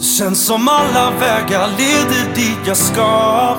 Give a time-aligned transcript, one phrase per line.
[0.00, 3.56] Känns som alla vägar leder dit jag ska.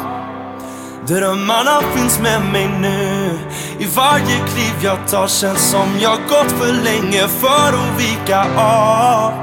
[1.07, 3.39] Drömmarna finns med mig nu.
[3.79, 9.33] I varje kliv jag tar känns som jag gått för länge för att vika av.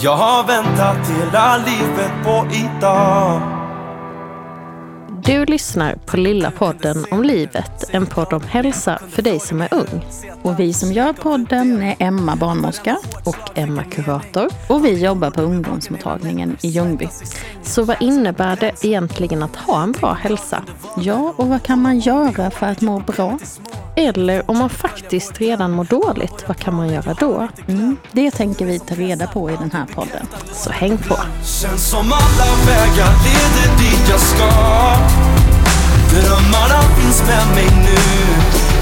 [0.00, 3.59] Jag har väntat hela livet på idag.
[5.24, 9.68] Du lyssnar på Lilla podden om livet, en podd om hälsa för dig som är
[9.74, 10.04] ung.
[10.42, 14.48] Och vi som gör podden är Emma barnmorska Och Emma Kurator.
[14.68, 17.08] och vi jobbar på ungdomsmottagningen i Ljungby.
[17.62, 20.62] Så vad innebär det egentligen att ha en bra hälsa?
[20.96, 23.38] Ja, och vad kan man göra för att må bra?
[23.96, 27.48] Eller om man faktiskt redan mår dåligt, vad kan man göra då?
[27.68, 30.26] Mm, det tänker vi ta reda på i den här podden.
[30.52, 31.16] Så häng på!
[31.44, 34.44] Känns som alla vägar leder dit jag ska
[36.10, 38.00] Drömmarna finns med mig nu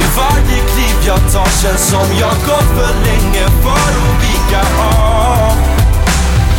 [0.05, 5.57] I varje kliv jag tar känns som jag gått för länge för att vika av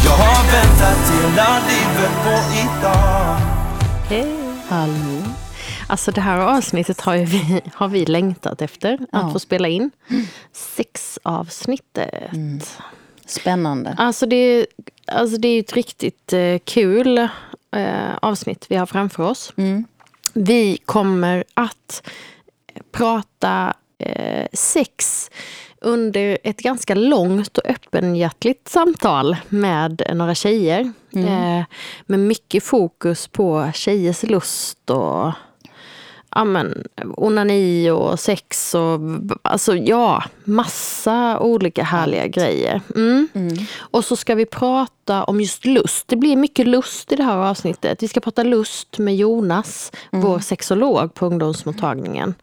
[0.06, 3.38] Jag har väntat hela livet på idag
[4.10, 4.36] Hej!
[4.70, 5.22] Hallå.
[5.88, 9.30] Alltså det här avsnittet har, ju vi, har vi längtat efter att Ja.
[9.34, 9.92] få spela in.
[10.54, 12.78] Sex avsnittet.
[13.26, 13.96] Spännande.
[13.98, 14.66] Alltså det,
[15.12, 17.28] alltså det är ett riktigt eh, kul eh,
[18.22, 19.54] avsnitt vi har framför oss.
[19.58, 19.86] Mm.
[20.34, 22.10] Vi kommer att
[22.92, 25.30] prata eh, sex
[25.82, 30.94] under ett ganska långt och öppenhjärtligt samtal med några tjejer.
[31.16, 31.64] Eh,
[32.06, 35.32] med mycket fokus på tjejers lust och
[36.36, 36.84] ja, men,
[37.18, 39.00] onani och sex och
[39.42, 42.82] alltså ja, massa olika härliga grejer.
[42.96, 43.28] Mm.
[43.78, 46.08] Och så ska vi prata om just lust.
[46.08, 48.04] Det blir mycket lust i det här avsnittet.
[48.04, 52.34] Vi ska prata lust med Jonas, vår sexolog på ungdomsmottagningen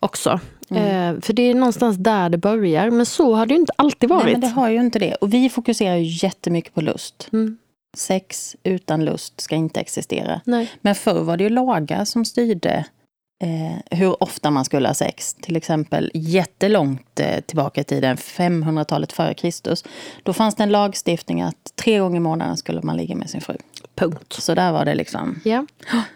[0.00, 0.40] också.
[0.70, 4.08] Eh, för det är någonstans där det börjar, men så har det ju inte alltid
[4.08, 4.24] varit.
[4.24, 5.14] Nej, men det har ju inte det.
[5.14, 7.28] Och vi fokuserar ju jättemycket på lust.
[7.32, 7.58] Mm.
[7.96, 10.40] Sex utan lust ska inte existera.
[10.44, 10.72] Nej.
[10.80, 12.84] Men förr var det ju lagar som styrde
[13.40, 15.34] eh, hur ofta man skulle ha sex.
[15.34, 19.84] Till exempel jättelångt eh, tillbaka i tiden, 500-talet före Kristus.
[20.22, 23.40] Då fanns det en lagstiftning att tre gånger i månaden skulle man ligga med sin
[23.40, 23.56] fru.
[23.94, 24.32] Punkt.
[24.32, 25.40] Så där var det liksom.
[25.44, 25.66] Ja.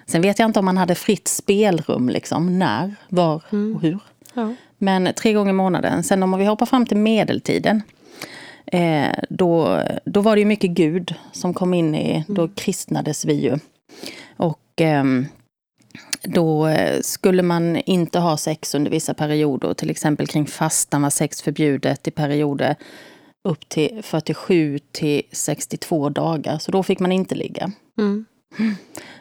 [0.06, 3.98] Sen vet jag inte om man hade fritt spelrum, liksom, när, var och hur.
[4.34, 4.54] ja.
[4.78, 6.02] Men tre gånger i månaden.
[6.02, 7.82] Sen om vi hoppar fram till medeltiden.
[8.66, 13.34] Eh, då, då var det ju mycket Gud som kom in i, då kristnades vi
[13.34, 13.58] ju.
[14.36, 15.26] Och ehm,
[16.24, 19.74] då eh, skulle man inte ha sex under vissa perioder.
[19.74, 22.76] Till exempel kring fastan var sex förbjudet i perioder
[23.48, 26.58] upp till 47 till 62 dagar.
[26.58, 27.72] Så då fick man inte ligga.
[27.98, 28.24] Mm.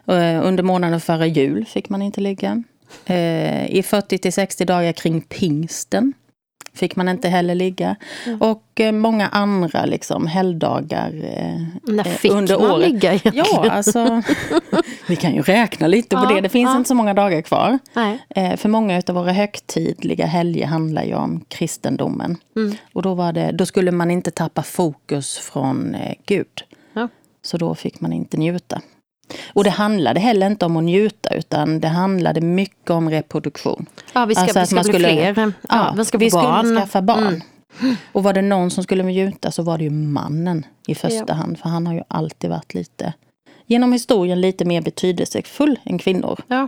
[0.07, 2.63] Eh, Under månaden före jul fick man inte ligga.
[3.05, 6.13] Eh, I 40 till 60 dagar kring pingsten
[6.75, 7.95] fick man inte heller ligga.
[8.39, 13.45] Och eh, många andra liksom, helgdagar eh, När eh, fick man ligga egentligen?
[13.51, 14.21] Ja, alltså,
[15.07, 16.41] vi kan ju räkna lite på Ja, det.
[16.41, 16.77] Det finns ja.
[16.77, 17.79] inte så många dagar kvar.
[18.29, 22.37] Eh, för många av våra högtidliga helger handlar ju om kristendomen.
[22.55, 22.75] Mm.
[22.93, 26.63] Och då, var det, då skulle man inte tappa fokus från eh, Gud.
[26.93, 27.09] Ja.
[27.41, 28.81] Så då fick man inte njuta.
[29.53, 33.85] Och det handlade heller inte om att njuta, utan det handlade mycket om reproduktion.
[34.13, 35.33] Ja, vi ska, Alltså vi ska man bli skulle- fler.
[35.45, 36.77] Ja, Ja, vi ska vi skulle barn.
[36.77, 37.43] skaffa barn.
[37.81, 37.95] Mm.
[38.11, 41.33] Och var det någon som skulle njuta så var det ju mannen i första Ja.
[41.33, 41.59] hand.
[41.59, 43.13] För han har ju alltid varit lite,
[43.65, 46.39] genom historien, lite mer betydelsefull än kvinnor.
[46.47, 46.67] Ja.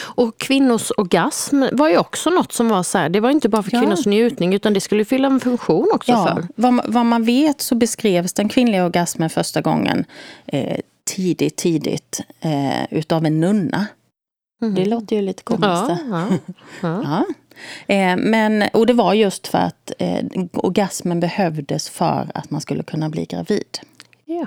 [0.00, 3.62] Och kvinnors orgasm var ju också något som var så här, det var inte bara
[3.62, 3.80] för Ja.
[3.80, 6.48] kvinnors njutning utan det skulle fylla en funktion också Ja, för.
[6.56, 10.04] vad, vad man vet så beskrevs den kvinnliga orgasmen första gången
[10.46, 13.86] eh, tidigt, tidigt eh, utav en nunna.
[14.76, 16.00] Det låter ju lite komiskt.
[16.02, 16.10] Mm.
[16.10, 16.28] Ja,
[17.04, 17.24] ja.
[17.94, 22.82] Eh, men, och det var just för att eh, orgasmen behövdes för att man skulle
[22.82, 23.78] kunna bli gravid.
[24.24, 24.46] ja.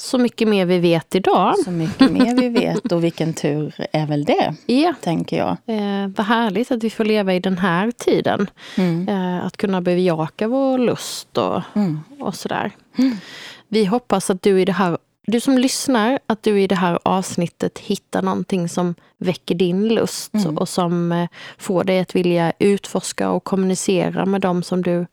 [0.00, 1.58] Så mycket mer vi vet idag.
[1.58, 4.94] Så mycket mer vi vet och vilken tur är väl det, Ja.
[5.00, 5.50] tänker jag.
[5.66, 8.46] Eh, vad härligt att vi får leva i den här tiden.
[8.76, 9.08] Mm.
[9.08, 12.00] Eh, att kunna bejaka vår lust och, Mm.
[12.20, 12.70] och sådär.
[13.68, 16.98] Vi hoppas att du i det här du som lyssnar, att du i det här
[17.02, 21.28] avsnittet hittar någonting som väcker din lust och som eh,
[21.58, 25.06] får dig att vilja utforska och kommunicera med dem som du,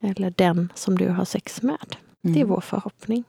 [0.00, 1.96] eller den som du har sex med.
[2.22, 3.24] Det är vår förhoppning.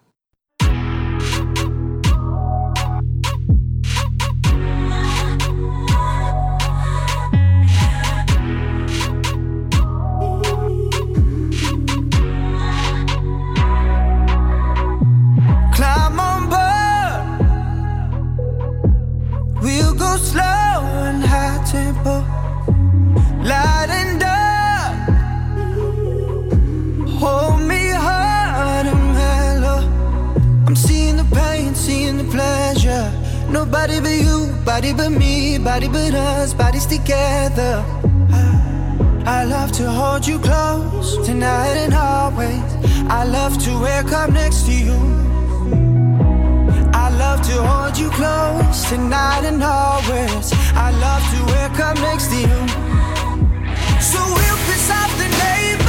[20.24, 22.16] slow and high tempo,
[23.44, 24.96] light and dark.
[27.20, 29.82] Hold me hard and mellow.
[30.66, 33.12] I'm seeing the pain, seeing the pleasure.
[33.50, 37.84] Nobody but you, body but me, body but us, bodies together.
[39.26, 42.64] I love to hold you close tonight and always.
[43.10, 44.98] I love to wake up next to you.
[46.94, 50.54] I love to hold you close tonight and always.
[50.76, 52.60] I love to wake up next to you.
[54.00, 55.83] So we'll piss off the neighbors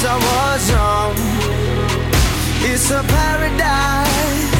[0.00, 1.16] it's a war zone.
[2.70, 4.54] It's a paradise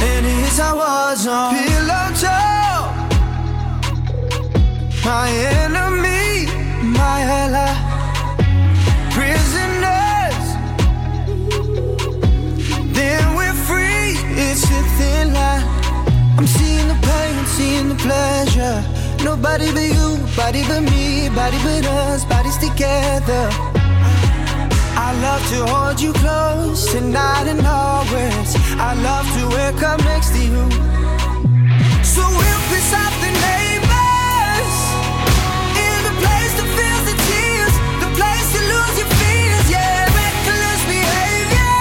[0.00, 1.52] and it's a war zone.
[1.52, 2.94] Pillow talk,
[5.04, 5.28] my
[5.60, 6.46] enemy,
[6.88, 7.74] my ally.
[9.12, 10.46] Prisoners,
[12.96, 14.16] then we're free.
[14.40, 15.66] It's a thin line.
[16.38, 18.82] I'm seeing the pain, seeing the pleasure.
[19.22, 23.81] Nobody but you, body but me, body but us, bodies together.
[25.12, 28.56] I love to hold you close tonight and always.
[28.80, 30.64] I love to wake up next to you.
[32.02, 34.72] So we'll piss off the neighbors
[35.84, 40.82] in the place that feels the tears, the place to lose your fears, yeah, reckless
[40.88, 41.76] behavior,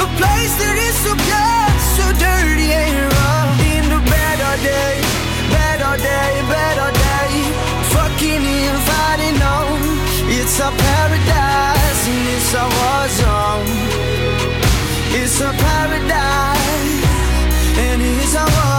[0.00, 3.13] a place that is so pure, so dirty and
[10.56, 13.66] It's a paradise and it's a war zone.
[15.20, 17.02] It's a paradise
[17.76, 18.73] and it's a war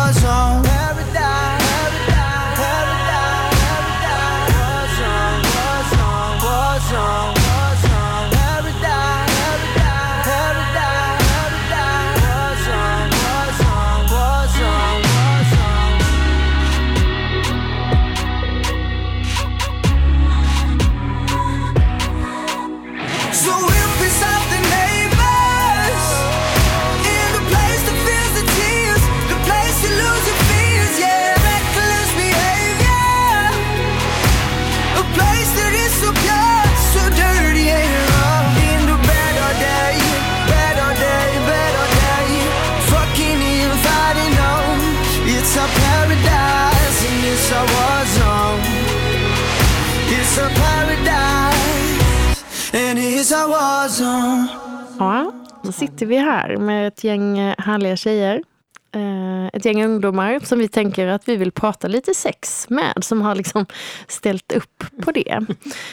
[55.66, 58.44] Då sitter vi här med ett gäng eh, härliga tjejer.
[58.92, 63.22] Eh, Ett gäng ungdomar som vi tänker att vi vill prata lite sex med, som
[63.22, 63.66] har liksom
[64.08, 65.46] ställt upp på det.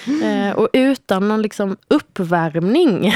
[0.25, 3.15] Eh, Och utan någon liksom uppvärmning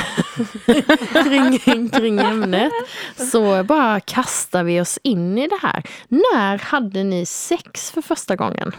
[1.65, 2.73] kring, kring ämnet
[3.17, 5.83] så bara kastar vi oss in i det här.
[6.09, 8.73] När hade ni sex för första gången?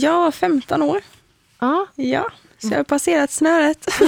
[0.00, 1.00] Jag var 15 år.
[1.60, 3.86] Ja, Ja, så jag har passerat snöret.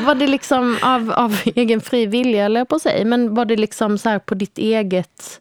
[0.00, 3.98] var det liksom av, av egen fri vilja, eller på sig, men var det liksom
[3.98, 5.40] så här på ditt eget...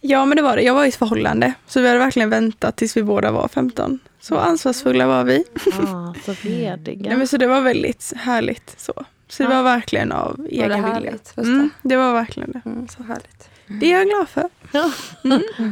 [0.00, 0.62] Ja, men det var det.
[0.62, 3.98] Jag var i ett förhållande, så vi hade verkligen väntat tills vi båda var 15.
[4.20, 5.44] Så ansvarsfulla var vi.
[5.82, 7.08] Ah, så rediga.
[7.08, 8.74] Nej, men så det var väldigt härligt.
[8.80, 8.92] Så,
[9.28, 9.56] så det Ja.
[9.56, 11.12] var verkligen av Var det egen vilja.
[11.36, 12.60] Mm, det var verkligen det.
[12.64, 13.49] Mm, så härligt.
[13.80, 14.48] Det är jag glad för.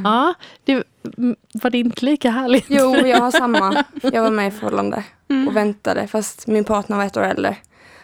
[0.04, 0.72] Ja, det,
[1.18, 2.66] mm, var det inte lika härligt?
[2.68, 3.84] Jo, jag har samma.
[4.02, 5.48] Jag var med i förhållande Mm.
[5.48, 7.56] och väntade fast min partner var ett år äldre.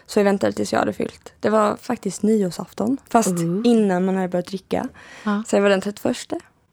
[0.07, 1.33] Så jag väntade tills jag hade fyllt.
[1.41, 2.97] Det var faktiskt nyårsafton.
[3.11, 3.61] Fast Ooh.
[3.65, 4.89] innan man hade börjat dricka.
[5.25, 5.43] Ja.
[5.47, 6.17] Så det var den 31.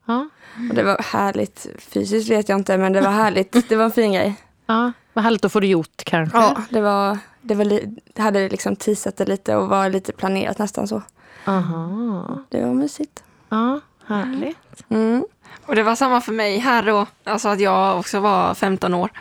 [0.05, 0.29] Ja,
[0.69, 1.67] Och det var härligt.
[1.79, 3.69] Fysiskt vet jag inte men det var härligt.
[3.69, 4.35] Det var en fin grej.
[4.65, 6.37] ja, vad härligt att få det gjort kanske.
[6.37, 7.17] Ja, det var...
[7.41, 7.65] Det, var
[8.13, 11.01] det hade liksom teasat det lite och var lite planerat nästan så.
[11.45, 12.39] Aha.
[12.49, 13.23] Det var mysigt.
[13.49, 14.89] Ja, härligt.
[14.89, 15.25] Mm.
[15.65, 19.11] Och det var samma för mig här då, alltså att jag också var 15 år.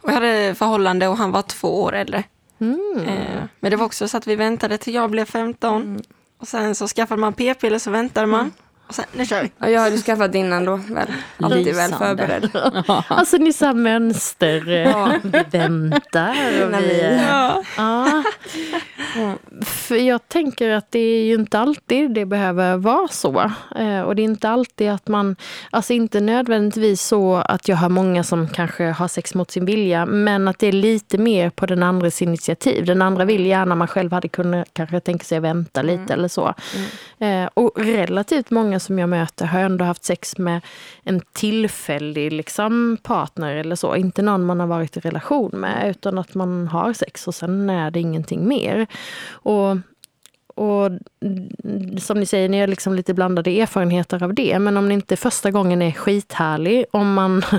[0.00, 2.24] Och jag hade förhållande och han var två år äldre.
[2.58, 3.04] Mm.
[3.06, 6.02] Eh, men det var också så att vi väntade till jag blev 15.
[6.38, 8.52] Och sen så skaffade man p-piller så väntade man.
[8.90, 9.50] Sen, nu kör vi.
[9.60, 11.08] Och jag hade skaffat innan då väl.
[11.42, 11.96] Alltid väl Lysande.
[11.98, 12.50] förberedd.
[13.08, 14.68] Alltså ni sa mönster.
[14.70, 15.12] Ja.
[15.22, 17.20] Vi väntar och vi...
[17.28, 17.62] Ja.
[17.76, 18.22] Ja.
[19.64, 23.40] För jag tänker att det är ju inte alltid det behöver vara så.
[23.76, 25.36] Eh, och det är inte alltid att man,
[25.70, 30.06] alltså inte nödvändigtvis så att jag har många som kanske har sex mot sin vilja,
[30.06, 32.84] men att det är lite mer på den andres initiativ.
[32.84, 36.10] Den andra vill gärna, man själv hade kunnat kanske tänka sig att vänta lite Mm.
[36.18, 36.54] eller så.
[37.18, 40.60] Eh, och relativt många som jag möter har ändå haft sex med
[41.02, 43.96] en tillfällig liksom, partner eller så.
[43.96, 47.70] Inte någon man har varit i relation med, utan att man har sex och sen
[47.70, 48.86] är det ingenting mer.
[49.30, 49.76] Och,
[50.54, 54.58] och mm, som ni säger, ni har liksom lite blandade erfarenheter av det.
[54.58, 57.42] Men om det inte första gången är skithärlig, om man...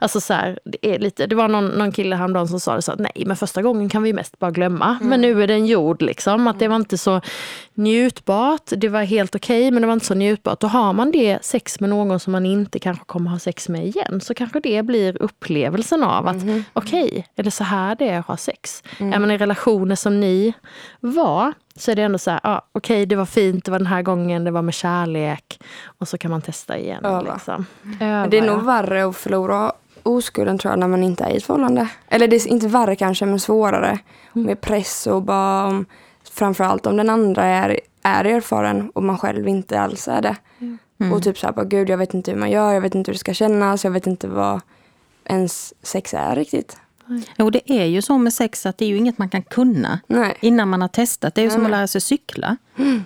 [0.00, 2.82] Alltså så här, det, är lite, det var någon, någon kille häromdagen som sa det
[2.82, 4.98] så att nej, men första gången kan vi mest bara glömma.
[5.02, 6.48] Men nu är den gjord liksom.
[6.48, 7.20] Att det var inte så
[7.74, 8.62] njutbart.
[8.76, 10.60] Det var helt okej, men det var inte så njutbart.
[10.60, 13.86] Då har man det sex med någon som man inte kanske kommer ha sex med
[13.86, 16.36] igen, så kanske det blir upplevelsen av att
[16.72, 18.82] okej, är det så här det är att ha sex?
[18.98, 20.52] Är man i relationer som ni
[21.00, 23.86] var, så är det ändå så här, ah, okej det var fint, det var den
[23.86, 25.60] här gången, det var med kärlek.
[25.84, 27.04] Och så kan man testa igen.
[27.04, 27.32] Öva.
[27.32, 27.66] Liksom.
[27.82, 31.30] Men Öva, det är nog värre att förlora oskulden tror jag när man inte är
[31.30, 31.88] i ett förhållande.
[32.08, 33.98] Eller det är inte värre kanske men svårare.
[34.32, 35.86] Med press och bara om,
[36.30, 40.36] framförallt om den andra är, är erfaren och man själv inte alls är det.
[41.12, 43.14] Och typ såhär bara gud jag vet inte hur man gör, jag vet inte hur
[43.14, 44.60] det ska kännas, jag vet inte vad
[45.24, 46.76] ens sex är riktigt.
[47.36, 50.00] Jo, det är ju så med sex att det är ju inget man kan kunna
[50.06, 50.36] Nej.
[50.40, 51.34] innan man har testat.
[51.34, 51.66] Det är ju som Nej.
[51.66, 52.56] att lära sig cykla.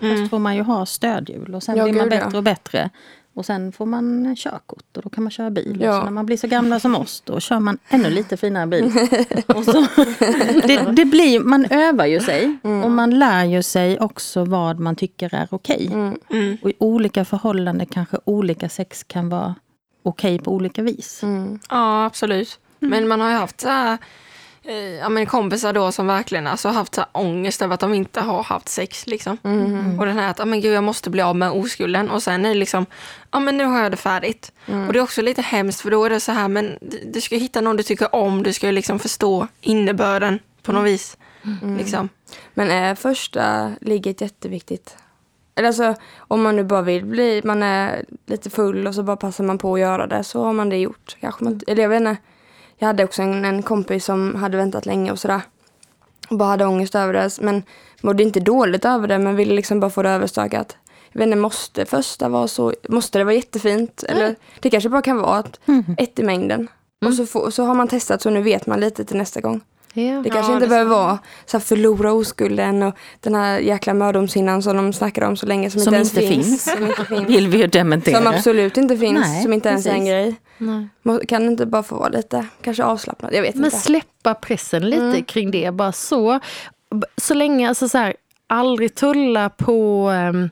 [0.00, 2.24] Först får man ju ha stödhjul och sen Ja, blir man gud, ja.
[2.24, 2.90] bättre och bättre.
[3.34, 5.78] Och sen får man körkort och då kan man köra bil.
[5.80, 5.88] Ja.
[5.88, 8.66] Och så när man blir så gamla som oss då kör man ännu lite finare
[8.66, 8.84] bil.
[9.46, 9.72] och så,
[10.66, 14.96] det, det blir, man övar ju sig och man lär ju sig också vad man
[14.96, 15.90] tycker är okej.
[16.30, 16.58] Mm.
[16.62, 19.54] Och i olika förhållanden kanske olika sex kan vara
[20.02, 21.22] okej på olika vis.
[21.22, 21.58] Mm.
[21.70, 22.58] Ja, absolut.
[22.90, 23.98] Men man har ju haft så här,
[24.64, 28.20] eh, ja, men kompisar då som verkligen alltså, haft så ångest över att de inte
[28.20, 29.06] har haft sex.
[29.06, 29.38] Liksom.
[30.00, 32.10] Och den här att, ja, men gud, jag måste bli av med oskulden.
[32.10, 32.86] Och sen är det liksom,
[33.30, 34.52] ja men nu har jag det färdigt.
[34.86, 36.78] Och det är också lite hemskt för då är det så här, men
[37.12, 38.42] du- ska hitta någon du tycker om.
[38.42, 41.16] Du ska ju liksom förstå innebörden på något vis.
[41.78, 42.08] Liksom.
[42.54, 44.96] Men är första ligget jätteviktigt?
[45.54, 49.16] Eller alltså om man nu bara vill bli, man är lite full och så bara
[49.16, 51.16] passar man på att göra det så har man det gjort.
[51.20, 52.16] Kanske man, eller jag vet inte.
[52.76, 55.40] Jag hade också en, en kompis som hade väntat länge och sådär.
[56.28, 57.30] Och bara hade ångest över det.
[57.40, 57.62] Men
[58.02, 60.76] mådde inte dåligt över det men ville liksom bara få det överstökat.
[61.12, 64.02] Jag vet inte, måste första vara så, måste det vara jättefint?
[64.08, 65.60] Eller det kanske bara kan vara ett,
[65.98, 66.68] ett i mängden.
[67.06, 69.60] Och så, får, så har man testat så nu vet man lite till nästa gång.
[69.92, 70.20] Ja.
[70.24, 73.94] Det kanske Ja, inte det behöver vara så här förlora oskulden och den här jäkla
[73.94, 76.46] mödomshinnan som de snackar om så länge som, Som inte ens finns.
[76.46, 76.64] finns.
[76.76, 77.28] Som, inte finns.
[77.28, 78.18] Vill vi ju dementera.
[78.18, 80.36] som absolut inte finns, Nej, som inte ens är en grej.
[80.58, 80.88] Nej.
[81.28, 83.34] Kan inte bara få vara lite kanske avslappnad?
[83.34, 83.76] Jag vet Men inte.
[83.76, 85.70] släppa pressen lite kring det.
[85.74, 86.40] Bara så.
[87.16, 88.14] Så länge, alltså så här,
[88.46, 90.50] aldrig tulla på, ehm,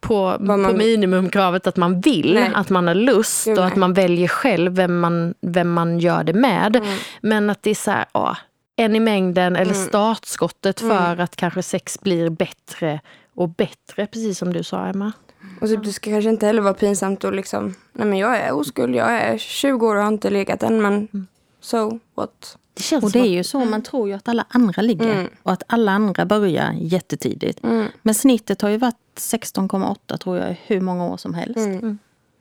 [0.00, 2.50] på, man på minimumkravet att man vill, Nej.
[2.54, 6.32] att man har lust och att man väljer själv vem man, vem man gör det
[6.32, 6.76] med.
[6.76, 6.88] Mm.
[7.20, 8.36] Men att det är så här, ja,
[8.78, 13.00] en i mängden eller startskottet för att kanske sex blir bättre
[13.34, 15.12] och bättre, precis som du sa Emma.
[15.60, 18.52] Och typ, det ska kanske inte heller vara pinsamt att liksom, nej men jag är
[18.52, 21.26] oskuld, jag är 20 år och har inte legat än men
[21.60, 22.58] so what?
[22.74, 25.28] Det känns Och det är ju så, man tror ju att alla andra ligger Mm.
[25.42, 27.64] och att alla andra börjar jättetidigt.
[27.64, 27.86] Mm.
[28.02, 31.68] Men snittet har ju varit 16,8 tror jag i hur många år som helst.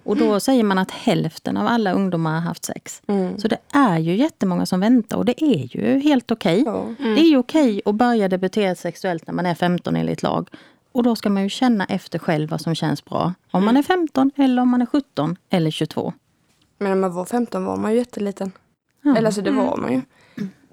[0.08, 0.12] Mm.
[0.12, 3.02] Och då säger man att hälften av alla ungdomar har haft sex.
[3.08, 3.38] Mm.
[3.38, 6.64] Så det är ju jättemånga som väntar och det är ju helt okej.
[6.66, 6.86] Ja.
[6.98, 10.50] Det är ju okej att börja debutera sexuellt när man är 15 enligt lag.
[10.92, 13.34] Och då ska man ju känna efter själv vad som känns bra.
[13.52, 16.14] Om man är 15 eller om man är 17 eller 22.
[16.78, 18.52] Men när man var 15 var man ju jätteliten.
[19.02, 19.18] Ja.
[19.18, 20.02] Eller alltså det var man ju.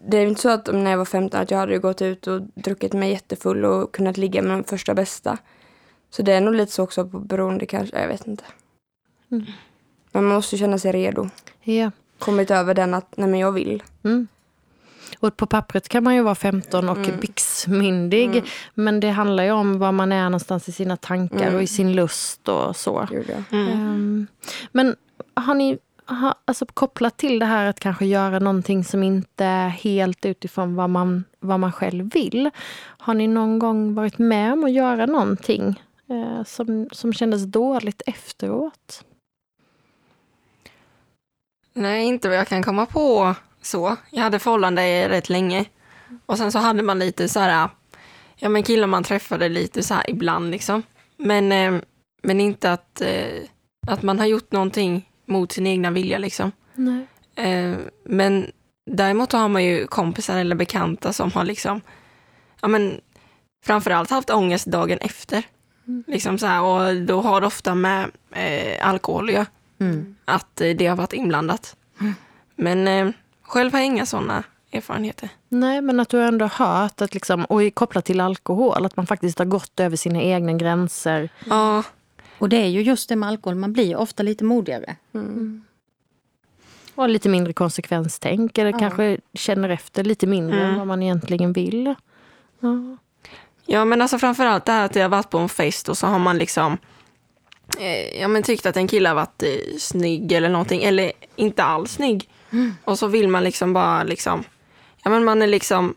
[0.08, 2.26] Det är ju inte så att när jag var 15 att jag hade gått ut
[2.26, 5.38] och druckit mig jättefull och kunnat ligga med de första bästa.
[6.10, 8.44] Så det är nog lite så också på beroende kanske, jag vet inte.
[9.31, 9.45] Mm.
[10.12, 11.28] Men man måste känna sig redo.
[11.62, 11.90] Ja.
[12.19, 13.83] Kommit över den att, nej men jag vill.
[14.04, 14.28] Mm.
[15.19, 17.21] Och på pappret kan man ju vara 15 och Mm.
[17.21, 18.26] byxmyndig.
[18.31, 18.45] Mm.
[18.75, 21.54] Men det handlar ju om var man är någonstans i sina tankar Mm.
[21.54, 23.09] och i sin lust och så.
[23.11, 23.69] Mm.
[23.69, 24.26] Ehm,
[24.73, 24.97] men
[25.35, 29.69] har ni ha, alltså kopplat till det här att kanske göra någonting som inte är
[29.69, 32.50] helt utifrån vad man, vad man själv vill.
[32.99, 38.02] Har ni någon gång varit med om att göra någonting eh, som, som kändes dåligt
[38.07, 39.04] efteråt?
[41.75, 43.97] Nej, inte vad jag kan komma på så.
[44.11, 45.64] Jag hade förhållande rätt länge.
[46.26, 47.69] Och sen så hade man lite så här,
[48.37, 50.83] ja men killar man träffade lite så här ibland liksom.
[51.16, 51.81] Men, eh,
[52.23, 53.43] men inte att, eh,
[53.87, 56.52] att man har gjort någonting mot sin egna vilja liksom.
[56.75, 57.07] Nej.
[57.37, 58.50] Eh, men
[58.90, 61.81] däremot har man ju kompisar eller bekanta som har liksom,
[62.61, 63.00] ja men
[63.64, 65.43] framförallt haft ångest dagen efter.
[66.07, 69.47] Liksom så här, och då har det ofta med eh, alkohol att göra.
[69.84, 70.14] Mm.
[70.24, 71.76] Att eh, det har varit inblandat.
[72.56, 73.10] Men eh,
[73.42, 75.28] själv har jag inga sådana erfarenheter.
[75.48, 79.38] Nej, men att du ändå hört att liksom, och kopplat till alkohol, att man faktiskt
[79.38, 81.28] har gått över sina egna gränser.
[81.48, 81.82] Ja,
[82.38, 84.96] Och det är ju just det med alkohol, man blir ofta lite modigare.
[86.94, 88.78] Och lite mindre konsekvenstänk eller Ja.
[88.78, 90.70] kanske känner efter lite mindre Mm.
[90.72, 91.94] än vad man egentligen vill.
[92.60, 92.96] Ja.
[93.66, 96.06] Ja men alltså framförallt det här att jag har varit på en fest och så
[96.06, 96.78] har man liksom eh,
[98.21, 101.92] ja, men tyckt att en kille har varit eh, snygg eller någonting, eller inte alls
[101.92, 102.28] snygg.
[102.85, 104.44] Och så vill man liksom bara liksom,
[105.02, 105.94] ja men man är liksom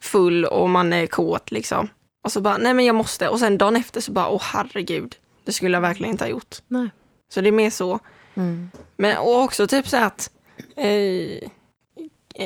[0.00, 1.88] full och man är kåt liksom.
[2.24, 3.28] Och så bara, nej men jag måste.
[3.28, 6.56] Och sen dagen efter så bara, åh herregud, det skulle jag verkligen inte ha gjort.
[6.68, 6.88] Nej.
[7.28, 7.98] Så det är mer så.
[8.34, 8.70] Mm.
[8.96, 10.30] Men och också typ så att
[10.76, 11.48] eh,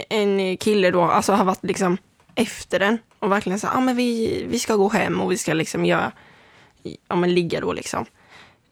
[0.08, 1.98] en kille då alltså har varit liksom
[2.34, 5.38] efter den och verkligen så ja ah, men vi, vi ska gå hem och vi
[5.38, 6.12] ska liksom göra,
[7.08, 8.06] ja men ligga då liksom.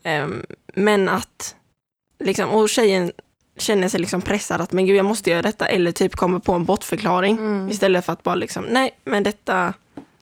[0.04, 0.42] Ehm,
[0.74, 1.56] men att
[2.18, 3.12] liksom, och tjejen
[3.56, 6.52] känner sig liksom pressad att men gud jag måste göra detta eller typ kommer på
[6.52, 7.68] en bortförklaring Mm.
[7.68, 9.74] istället för att bara liksom nej men detta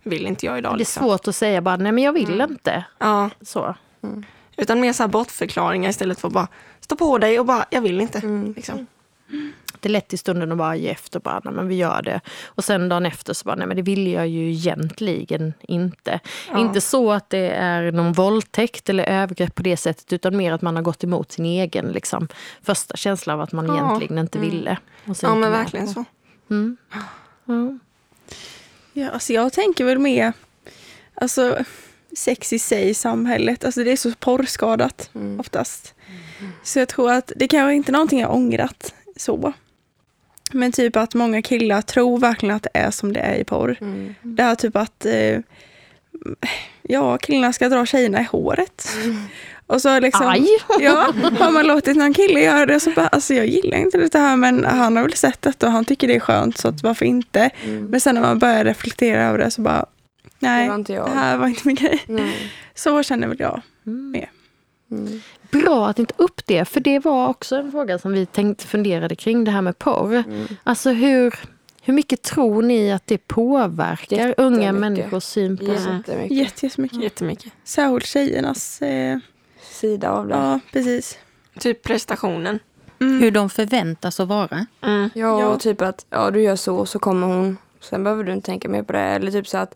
[0.03, 0.73] vill inte jag idag.
[0.73, 1.03] Det är Liksom.
[1.03, 2.51] svårt att säga bara, nej men jag vill Mm.
[2.53, 2.85] inte.
[2.99, 3.75] Ja, Så.
[4.57, 6.49] utan mer så här bortförklaringar istället för att bara
[6.81, 8.19] stå på dig och bara jag vill inte.
[8.19, 8.53] Mm.
[8.57, 8.87] Liksom.
[9.81, 12.21] Det är lätt i stunden att bara ge efter, bara, nej men vi gör det.
[12.45, 16.21] Och sen dagen efter så bara, nej men det vill jag ju egentligen inte.
[16.53, 16.59] Ja.
[16.59, 20.63] Inte så att det är någon våldtäkt eller övergrepp på det sättet, utan mer att
[20.63, 22.29] man har gått emot sin egen liksom,
[22.63, 23.75] första känsla av att man Ja.
[23.75, 24.51] egentligen inte Mm.
[24.51, 24.77] ville.
[25.23, 26.05] Ja men verkligen så.
[26.51, 26.77] Mm.
[27.45, 27.79] Ja.
[28.93, 30.33] Ja, alltså jag tänker väl mer,
[31.15, 31.59] alltså
[32.17, 35.41] sex i sig i samhället, alltså det är så porrskadat Mm.
[35.41, 35.95] oftast.
[36.63, 39.53] Så jag tror att det kanske inte är någonting jag ångrat så.
[40.53, 43.77] Men typ att många killar tror verkligen att det är som det är i porr.
[43.81, 44.15] Mm.
[44.23, 45.39] Det här typ att eh,
[46.83, 48.89] ja, killarna ska dra tjejerna i håret.
[49.67, 50.47] Och så liksom, Aj!
[50.81, 54.19] Ja, har man låtit någon kille göra det så bara, alltså jag gillar inte det
[54.19, 56.83] här men han har väl sett detta och han tycker det är skönt så att
[56.83, 57.51] varför inte?
[57.65, 57.85] Mm.
[57.85, 59.87] Men sen när man börjar reflektera över det så bara,
[60.39, 61.07] nej, Det var inte jag.
[61.07, 62.03] det här var inte min grej.
[62.07, 62.53] Nej.
[62.75, 63.63] Så känner väl jag.
[63.87, 64.25] Mm.
[64.91, 65.21] Mm.
[65.51, 69.17] Bra att inte upp det, för det var också en fråga som vi tänkte funderade
[69.17, 70.15] kring, det här med porr.
[70.15, 70.47] Mm.
[70.65, 71.35] Alltså hur,
[71.83, 75.75] hur mycket tror ni att det påverkar unga människors syn på sig?
[75.75, 76.31] Jättemycket.
[76.37, 77.03] Jätte- Jättemycket.
[77.03, 77.53] Jättemycket.
[77.65, 79.19] Särskilt tjejernas, eh,
[79.63, 80.35] Sida av det.
[80.35, 81.19] ja precis.
[81.59, 82.59] Typ prestationen.
[83.01, 83.21] Mm.
[83.23, 84.67] Hur de förväntas att vara.
[84.83, 85.11] Mm.
[85.15, 85.47] Ja, Ja.
[85.47, 87.57] och typ att ja, du gör så så kommer hon.
[87.81, 88.99] Sen behöver du inte tänka mer på det.
[89.01, 89.75] Eller typ så att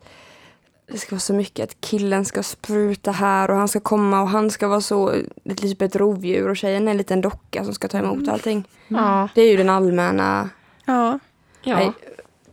[0.92, 4.28] det ska vara så mycket att killen ska spruta här och han ska komma och
[4.28, 5.10] han ska vara så,
[5.44, 8.64] ett, typ ett rovdjur och tjejen är en liten docka som ska ta emot allting.
[8.88, 9.28] Ja.
[9.34, 10.50] Det är ju den allmänna,
[10.84, 11.18] Ja.
[11.62, 11.76] Ja.
[11.76, 11.92] Nej,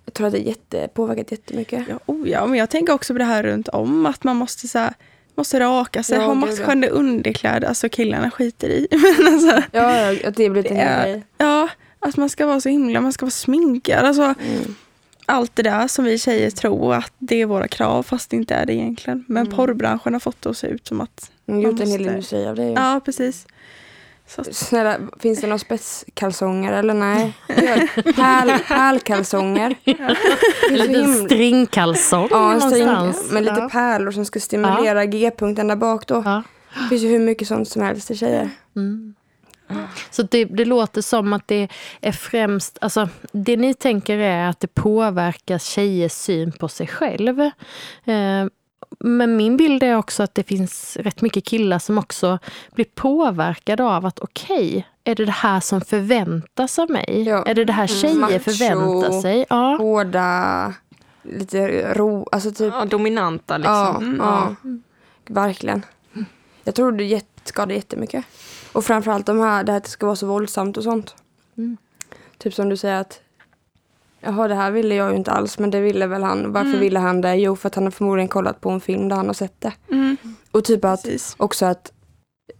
[0.05, 1.85] jag tror att det är jätte, påverkat jättemycket.
[1.89, 4.67] Ja, oh ja, men jag tänker också på det här runt om att man måste
[4.67, 4.93] så här,
[5.35, 8.87] måste raka sig, Ja, ha matchande underkläder, alltså killarna skiter i.
[9.17, 12.61] Men alltså, Ja, ja, att det blir lite Det är- ja, att man ska vara
[12.61, 14.75] så himla, man ska vara sminkad, alltså Mm.
[15.31, 18.55] Allt det där som vi tjejer tror att det är våra krav fast det inte
[18.55, 19.25] är det egentligen.
[19.27, 19.57] Men Mm.
[19.57, 22.45] porrbranschen har fått det att se ut som att, Mm, Gjort en hel måste- industri
[22.47, 22.63] av det.
[22.65, 22.71] ju.
[22.73, 23.47] ja precis.
[24.27, 27.33] Så, Snälla, finns det några spetskalsonger eller nej?
[28.15, 29.75] Pärl, pärlkalsonger.
[30.71, 33.31] Liten himla- stringkalsong Ja, en string någonstans.
[33.31, 33.69] med lite ja.
[33.69, 36.21] pärlor som ska stimulera G-punkten där bak då.
[36.25, 36.43] Ja.
[36.73, 38.49] Det finns ju hur mycket sånt som helst till tjejer.
[38.75, 39.15] Mm.
[40.09, 41.67] Så det, det låter som att det
[42.01, 47.39] är främst, alltså det ni tänker är att det påverkar tjejers syn på sig själv.
[47.39, 48.45] Eh,
[48.99, 52.39] men min bild är också att det finns rätt mycket killar som också
[52.71, 57.23] blir påverkade av att okej, är det det här som förväntas av mig?
[57.27, 57.43] Ja.
[57.45, 58.39] Är det det här tjejer Macho.
[58.39, 59.45] förväntar sig?
[59.49, 59.75] Ja.
[59.79, 60.73] Hårda,
[61.23, 62.73] lite ro, alltså typ.
[62.73, 64.17] ja, dominanta Ja, liksom.
[64.19, 64.55] ja,
[65.27, 65.85] verkligen.
[66.63, 68.25] Jag tror det skadar jättemycket.
[68.73, 71.15] Och framförallt de här, det här att det ska vara så våldsamt och sånt.
[71.57, 71.77] Mm.
[72.37, 73.21] Typ som du säger att
[74.23, 76.51] Jaha, det här ville jag ju inte alls, men det ville väl han.
[76.53, 76.79] Varför Mm.
[76.79, 77.35] ville han det?
[77.35, 79.73] Jo, för att han har förmodligen kollat på en film där han har sett det.
[79.91, 80.17] mm,
[80.51, 81.35] Och typ att precis.
[81.37, 81.91] också att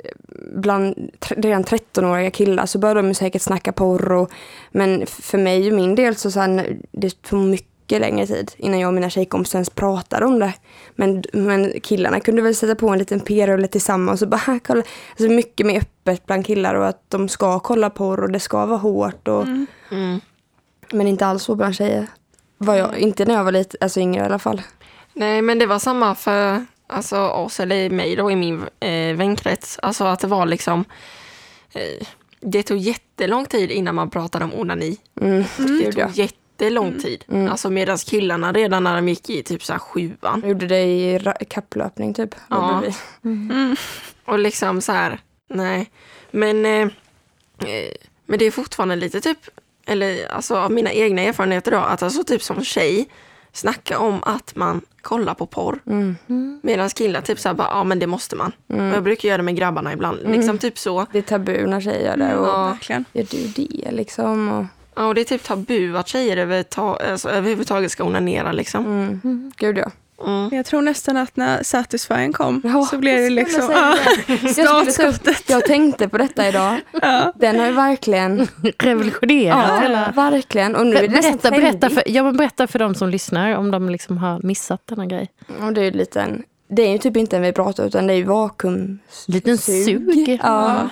[0.04, 0.12] eh,
[0.56, 4.32] bland redan 13-åriga killar så börjar de säkert snacka porr och,
[4.72, 8.88] men för mig och min del så sen, det tog mycket längre tid innan jag
[8.88, 10.54] och mina tjejkompisar ens pratade om det.
[10.96, 14.84] Men, men killarna kunde väl sätta på en liten p-rulle tillsammans och bara "Här, kolla.
[15.10, 18.66] Alltså mycket mer öppet bland killar och att de ska kolla porr och det ska
[18.66, 19.68] vara hårt och, Mm.
[19.92, 20.20] Mm.
[20.92, 22.08] men inte alls så bland tjejer.
[22.58, 24.62] Var jag, inte när jag var lite, alltså yngre i alla fall.
[25.14, 29.80] Nej, men det var samma för alltså, oss, eller mig då, i min eh, vänkrets.
[29.82, 30.86] Alltså att det var liksom...
[31.74, 32.08] Eh,
[32.40, 34.98] det tog jättelång tid innan man pratade om onani.
[35.22, 35.44] Mm.
[35.58, 36.10] Det tog ja.
[36.62, 37.26] Jättelång tid.
[37.28, 37.52] Mm.
[37.52, 40.40] Alltså medan killarna redan när de gick i typ så här sjuan.
[40.42, 41.20] Jag gjorde det i
[41.50, 42.36] kapplöpning typ.
[42.50, 42.84] Ja.
[42.86, 43.30] Vi.
[43.30, 43.76] Mm.
[44.26, 45.20] Och liksom så här,
[45.50, 45.92] nej.
[46.32, 46.82] Men, eh,
[47.70, 47.92] eh,
[48.26, 49.38] men det är fortfarande lite typ,
[49.86, 53.08] eller alltså av mina egna erfarenheter då, att alltså typ som tjej
[53.54, 55.80] snacka om att man kollar på porr.
[55.86, 56.16] Mm.
[56.64, 58.52] Medan killar typ såhär bara, ja men det måste man.
[58.68, 60.20] Och jag brukar göra det med grabbarna ibland.
[60.26, 61.06] Liksom typ så.
[61.12, 62.36] Det är tabu när tjejer gör det.
[62.36, 62.68] Och Ja.
[62.68, 63.06] Verkligen.
[63.14, 64.50] Gör du det liksom?
[64.50, 68.86] Och, Ja, och det är typ tabu att tjejer överta- alltså, överhuvudtaget ska onanera liksom.
[69.24, 69.52] mm.
[69.58, 69.92] Gud ja.
[70.28, 70.50] Mm.
[70.52, 73.68] Jag tror nästan att när Satisfying kom Ja, så blev det liksom...
[73.68, 73.94] ta
[74.34, 75.50] upp, startskottet.
[75.50, 76.80] jag tänkte på detta idag.
[77.02, 77.34] Ja.
[77.36, 78.48] Den har ju verkligen...
[78.80, 80.76] Revolutionerat Ja, verkligen.
[80.76, 83.56] Och nu är det nästan Berätta, berätta, för, ja, men berätta för de som lyssnar
[83.56, 85.32] om de liksom har missat denna grej.
[85.62, 88.14] Och det är ju lite en, Det är ju typ inte en vibrator utan det
[88.14, 89.00] är ju vakuum...
[89.28, 90.40] Liten sug.
[90.44, 90.90] Ja.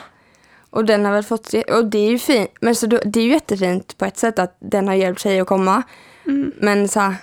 [0.69, 1.53] Och den har väl fått...
[1.71, 2.49] Och det är ju fint.
[2.61, 5.41] Men så då, det är ju jättefint på ett sätt att den har hjälpt tjejer
[5.41, 5.83] att komma.
[6.25, 6.51] Mm.
[6.57, 7.15] Men så här,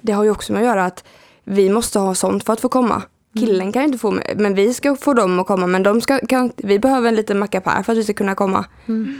[0.00, 1.04] Det har ju också med att göra att
[1.44, 3.02] vi måste ha sånt för att få komma.
[3.38, 5.66] Killen kan ju inte få, men vi ska få dem att komma.
[5.66, 8.64] Men de ska, kan, vi behöver en liten mackapär för att vi ska kunna komma.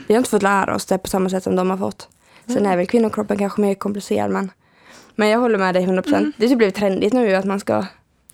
[0.06, 2.08] Vi har inte fått lära oss det på samma sätt som de har fått.
[2.46, 4.50] Sen är väl kvinnokroppen kanske mer komplicerad men,
[5.14, 6.32] men jag håller med dig 100%.
[6.36, 7.84] Det har typ blivit trendigt nu att man ska...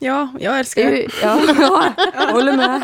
[0.03, 2.81] ja, jag älskar Det ja, ja, jag håller med.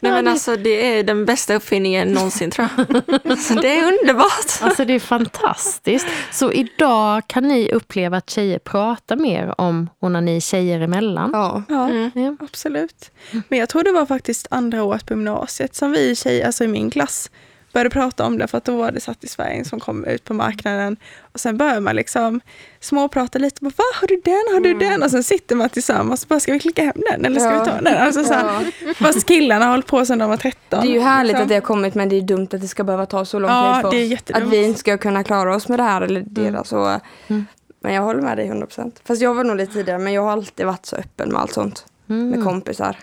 [0.00, 3.02] Nej men alltså det är den bästa uppfinningen någonsin tror jag.
[3.30, 4.60] Alltså, det är underbart.
[4.62, 6.06] Alltså det är fantastiskt.
[6.32, 11.30] Så idag kan ni uppleva att tjejer pratar mer om onani tjejer emellan.
[11.32, 11.62] Ja.
[11.68, 12.10] Ja, Mm.
[12.14, 12.36] Ja.
[12.40, 13.10] absolut.
[13.48, 16.68] Men jag tror det var faktiskt andra året på gymnasiet som vi tjejer, alltså i
[16.68, 17.30] min klass,
[17.76, 20.96] började prata om det för att då var det Satisfying som kom ut på marknaden.
[21.32, 22.40] Och sen börjar man liksom
[22.80, 23.64] småprata lite.
[23.64, 24.44] Bara, Va, har du den?
[24.54, 25.02] Har du den?
[25.02, 27.24] Och sen sitter man tillsammans och bara, ska vi klicka hem den?
[27.24, 27.58] Eller ska Ja.
[27.64, 27.96] vi ta den?
[28.02, 30.80] Alltså, så här, Fast killarna har hållit på sedan de var 13.
[30.80, 31.42] Det är ju härligt liksom.
[31.42, 33.50] att det har kommit men det är dumt att det ska behöva ta så lång
[33.50, 33.94] Ja, tid för oss.
[34.10, 34.44] jättedumt.
[34.46, 36.72] Att vi inte ska kunna klara oss med det här eller deras.
[36.72, 36.88] Och,
[37.28, 37.46] Mm.
[37.80, 38.92] Men jag håller med dig 100%.
[39.04, 41.52] Fast jag var nog lite tidigare men jag har alltid varit så öppen med allt
[41.52, 41.86] sånt.
[42.08, 42.28] Mm.
[42.28, 42.96] Med kompisar.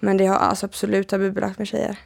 [0.00, 1.96] Men det har alltså absolut tabubelagt med tjejer.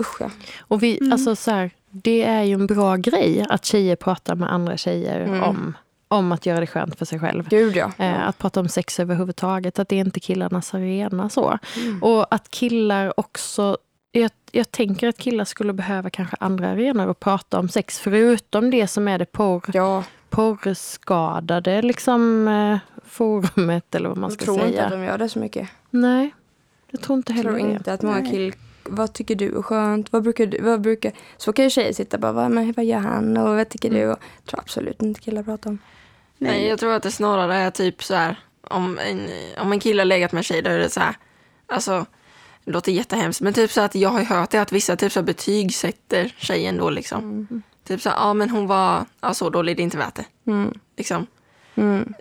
[0.00, 0.30] Usch ja.
[0.60, 4.52] Och vi, alltså så här, det är ju en bra grej att tjejer pratar med
[4.52, 5.42] andra tjejer Mm.
[5.42, 5.76] om,
[6.08, 7.48] om att göra det skönt för sig själv.
[7.48, 7.92] Gud ja.
[7.98, 11.58] Eh, att prata om sex överhuvudtaget, att det är inte killarnas arena så.
[11.76, 12.02] Mm.
[12.02, 13.76] Och att killar också,
[14.12, 18.70] jag, jag tänker att killar skulle behöva kanske andra arenor att prata om sex, förutom
[18.70, 24.44] det som är det porr, Ja, porrskadade liksom, eh, forumet eller vad man jag ska
[24.44, 24.68] tror säga.
[24.68, 25.68] inte att de gör det så mycket.
[25.90, 26.30] Nej,
[26.90, 27.74] jag tror inte Jag heller tror det.
[27.74, 28.52] inte att många kill...
[28.84, 30.12] Vad tycker du är skönt?
[30.12, 30.62] Vad brukar du...
[30.62, 31.12] Vad brukar...
[31.36, 33.36] Så kan ju tjejer sitta och bara, vad, men, vad gör han?
[33.36, 34.06] Och vad tycker du?
[34.06, 35.78] Och, jag tror absolut inte killar pratar om.
[36.38, 40.00] Nej, jag tror att det snarare är typ så här, om en, om en kille
[40.00, 41.16] har legat med en tjej, då är det så här,
[41.66, 42.06] alltså,
[42.64, 45.22] det låter jättehemskt, men typ så att jag har hört det att vissa typ så
[45.22, 47.46] betygsätter tjejen då liksom.
[47.84, 50.24] Typ så här, ja men hon var, ja så dålig, det är inte värt det.
[50.46, 50.78] Mm.
[50.96, 51.26] Liksom.
[51.80, 52.14] Mm.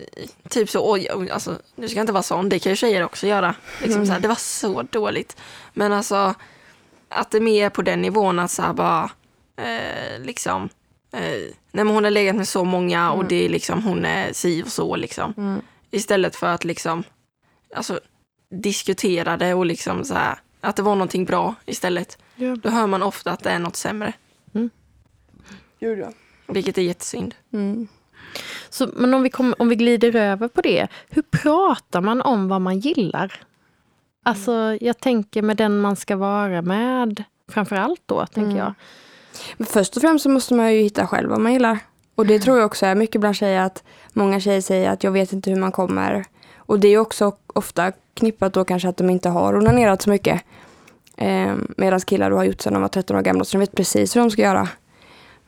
[0.50, 3.56] Typ så, oj, alltså, du ska inte vara sån, det kan ju tjejer också göra.
[3.82, 5.38] Liksom så här, det var så dåligt.
[5.74, 6.36] Men alltså,
[7.10, 9.12] att det är mer på den nivån att så här bara,
[9.56, 10.70] eh, liksom,
[11.12, 11.20] eh,
[11.72, 14.64] nej men hon har legat med så många och det är liksom, hon är si
[14.64, 15.34] och så liksom.
[15.38, 15.62] Mm.
[15.92, 17.04] Istället för att liksom,
[17.76, 18.00] alltså
[18.50, 22.18] diskutera det och liksom så här, att det var någonting bra istället.
[22.36, 22.56] Ja.
[22.56, 24.14] Då hör man ofta att det är något sämre,
[25.80, 26.12] Gud ja.
[26.48, 27.36] vilket är jättesynd.
[27.54, 27.88] Mm.
[28.70, 32.48] Så, men om vi, kommer, om vi glider över på det, hur pratar man om
[32.48, 33.34] vad man gillar?
[34.24, 38.58] Alltså, jag tänker med den man ska vara med, framför allt då, tänker Mm.
[38.58, 38.74] jag.
[39.58, 41.80] Men först och främst så måste man ju hitta själv vad man gillar.
[42.16, 45.12] Och det tror jag också är mycket bland tjejer att många tjejer säger att jag
[45.12, 46.26] vet inte hur man kommer.
[46.58, 50.42] Och det är också ofta knippat då kanske att de inte har onanerat så mycket.
[51.18, 53.76] Eh, Medan killar då har gjort sedan de var 13 år gamla så de vet
[53.76, 54.68] precis hur de ska göra.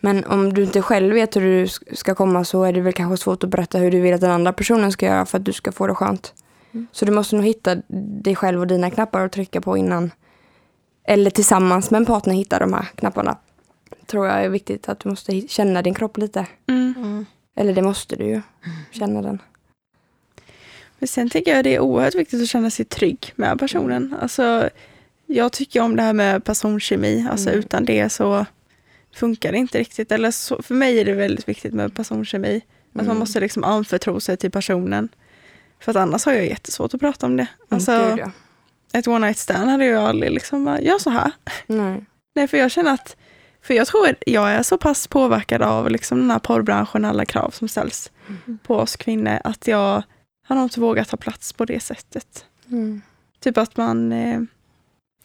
[0.04, 2.94] Men om du inte själv vet hur du sk- ska komma så är det väl
[2.94, 5.46] kanske svårt att berätta hur du vill att den andra personen ska göra för att
[5.46, 6.34] du ska få det skönt.
[6.92, 7.76] Så du måste nog hitta
[8.24, 10.12] dig själv och dina knappar att trycka på innan.
[11.04, 13.38] Eller tillsammans med en partner hitta de här knapparna.
[14.06, 16.46] Tror jag är viktigt att du måste känna din kropp lite.
[16.70, 17.26] Mm.
[17.56, 18.42] Eller det måste du ju.
[18.92, 19.40] Känna den.
[21.00, 24.16] Men sen tycker jag det är oerhört viktigt att känna sig trygg med personen.
[24.22, 24.70] Alltså,
[25.26, 27.28] jag tycker om det här med personkemi.
[27.32, 27.60] Alltså Mm.
[27.60, 28.46] utan det så
[29.15, 30.12] funkar det inte riktigt.
[30.12, 32.62] Eller så, för mig är det väldigt viktigt med personkemi.
[32.89, 33.17] Att man Mm.
[33.17, 35.10] måste liksom anförtro sig till personen.
[35.80, 37.47] För att annars har jag jättesvårt att prata om det.
[37.69, 38.32] Alltså, Mm, Gud, ja.
[39.00, 41.32] ett one night stand hade jag aldrig liksom bara, gör så här.
[41.67, 42.06] Nej.
[42.36, 43.15] Nej, för jag känner att,
[43.62, 47.26] för jag tror att jag är så pass påverkad av liksom den här porrbranschen, alla
[47.26, 48.12] krav som ställs
[48.63, 50.04] på oss kvinnor, att jag
[50.47, 52.45] har nog inte vågat ta plats på det sättet.
[52.67, 53.02] Mm.
[53.39, 54.41] Typ att man, eh,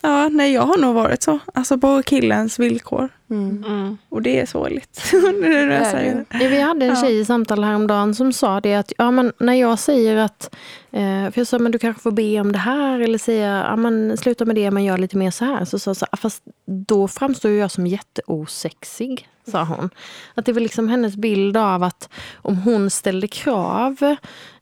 [0.01, 1.39] ja, nej jag har nog varit så.
[1.55, 3.09] Alltså på killens villkor.
[3.31, 3.99] Mm.
[4.09, 4.95] Och det är sorgligt.
[5.43, 6.25] det säger.
[6.31, 9.55] Ja, vi hade en tjej i samtal häromdagen som sa det att ja, men när
[9.55, 10.55] jag säger att,
[10.91, 13.77] eh, för jag sa men du kanske får be om det här eller säga ja,
[13.77, 15.65] men sluta med det men gör lite mer så här.
[15.65, 19.91] Så sa så här, fast då framstår jag som jätteosexig, sa hon.
[20.35, 24.03] Att det var liksom hennes bild av att om hon ställde krav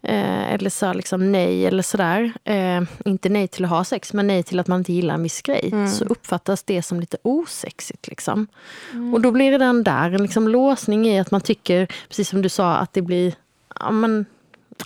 [0.03, 4.27] eh, eller sa liksom nej eller sådär, eh, inte nej till att ha sex men
[4.27, 8.09] nej till att man inte gillar en viss grej, så uppfattas det som lite osexigt.
[8.09, 8.47] Liksom.
[9.13, 12.43] Och då blir det den där en liksom låsning i att man tycker, precis som
[12.43, 13.35] du sa, att det blir
[13.81, 14.27] ja, men,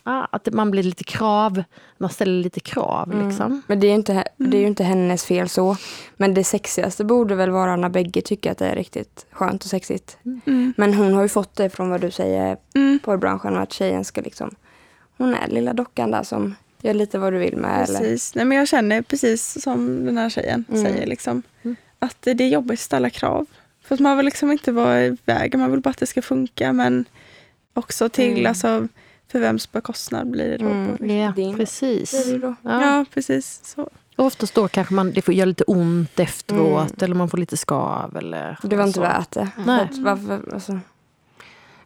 [0.02, 1.62] att man blir lite krav,
[1.98, 3.26] man ställer lite krav.
[3.26, 3.62] Liksom.
[3.66, 5.76] Men det är, ju inte, det är ju inte hennes fel så.
[6.16, 9.70] Men det sexigaste borde väl vara när bägge tycker att det är riktigt skönt och
[9.70, 10.18] sexigt.
[10.46, 10.74] Mm.
[10.76, 12.98] Men hon har ju fått det från vad du säger, Mm.
[13.04, 14.54] porrbranschen, att tjejen ska liksom...
[15.16, 17.88] Hon är lilla dockan där som gör lite vad du vill med.
[17.88, 17.98] Eller?
[17.98, 18.34] Precis.
[18.34, 20.82] Nej, men jag känner precis som den här tjejen Mm.
[20.84, 21.06] säger.
[21.06, 21.42] Liksom,
[21.98, 23.46] Att det är jobbigt att ställa krav.
[23.84, 25.60] För att man vill liksom inte vara i vägen.
[25.60, 26.72] Man vill bara att det ska funka.
[26.72, 27.04] Men
[27.74, 28.46] också till, Mm.
[28.46, 28.88] alltså,
[29.32, 30.66] för vems bekostnad blir det då?
[30.68, 30.96] Mm.
[30.96, 31.06] På?
[31.06, 31.56] Ja, Din.
[31.56, 32.10] precis.
[32.10, 32.54] Det är det då.
[32.62, 32.82] Ja.
[32.86, 33.60] Ja, precis.
[33.64, 33.88] Så.
[34.16, 37.56] Och oftast då kanske man, det får göra lite ont efteråt eller man får lite
[37.56, 38.16] skav.
[38.16, 39.00] Eller Det var inte så.
[39.00, 39.48] värt det.
[39.66, 39.88] Nej.
[39.92, 40.78] Varför, alltså,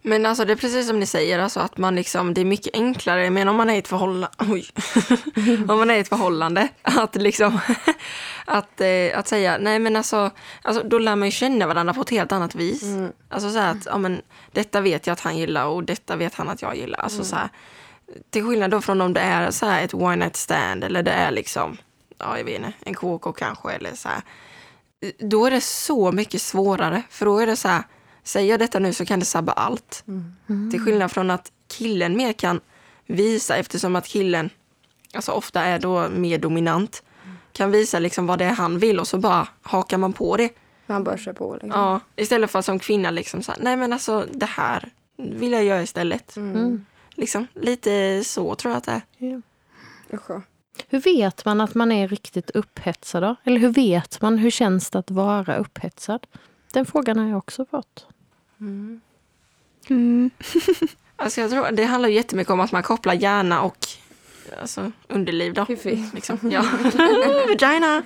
[0.05, 2.75] Men alltså det är precis som ni säger, alltså att man liksom, det är mycket
[2.75, 4.67] enklare, men om man är i ett förhållande, oj,
[5.69, 7.61] om man är i ett förhållande, att liksom,
[8.45, 10.31] att, eh, att säga, nej men alltså,
[10.63, 12.83] alltså, då lär man ju känna varandra på ett helt annat vis.
[13.29, 16.35] Alltså så här att, ja men, detta vet jag att han gillar och detta vet
[16.35, 16.99] han att jag gillar.
[16.99, 17.49] Alltså så här,
[18.31, 21.11] till skillnad då från om det är så här ett one night stand eller det
[21.13, 21.77] är liksom,
[22.19, 24.23] ja jag vet inte, en KK kanske eller så här.
[25.19, 27.83] Då är det så mycket svårare, för då är det så här,
[28.23, 30.05] säger jag detta nu så kan det sabba allt.
[30.71, 32.61] Till skillnad från att killen mer kan
[33.07, 34.51] visa, eftersom att killen
[35.15, 37.03] alltså ofta är då mer dominant,
[37.53, 40.51] kan visa liksom vad det är han vill och så bara hakar man på det.
[40.87, 41.53] man bör sig på.
[41.53, 41.71] Liksom.
[41.71, 45.53] Ja, istället för att som kvinna liksom så här, nej men alltså det här vill
[45.53, 46.37] jag göra istället.
[46.37, 46.87] Mm.
[47.15, 49.43] Liksom, lite så tror jag att det är.
[50.15, 50.43] Usch, ja.
[50.89, 53.37] Hur vet man att man är riktigt upphetsad då?
[53.45, 56.27] Eller hur vet man, hur känns det att vara upphetsad?
[56.73, 58.07] Den frågan har jag också fått.
[58.61, 60.31] Mm.
[61.17, 63.87] Alltså jag tror, det handlar jättemycket om att man kopplar hjärna och
[64.61, 65.67] alltså, underliv då.
[66.15, 66.39] Liksom.
[66.43, 66.65] Ja.
[67.49, 68.03] Vagina!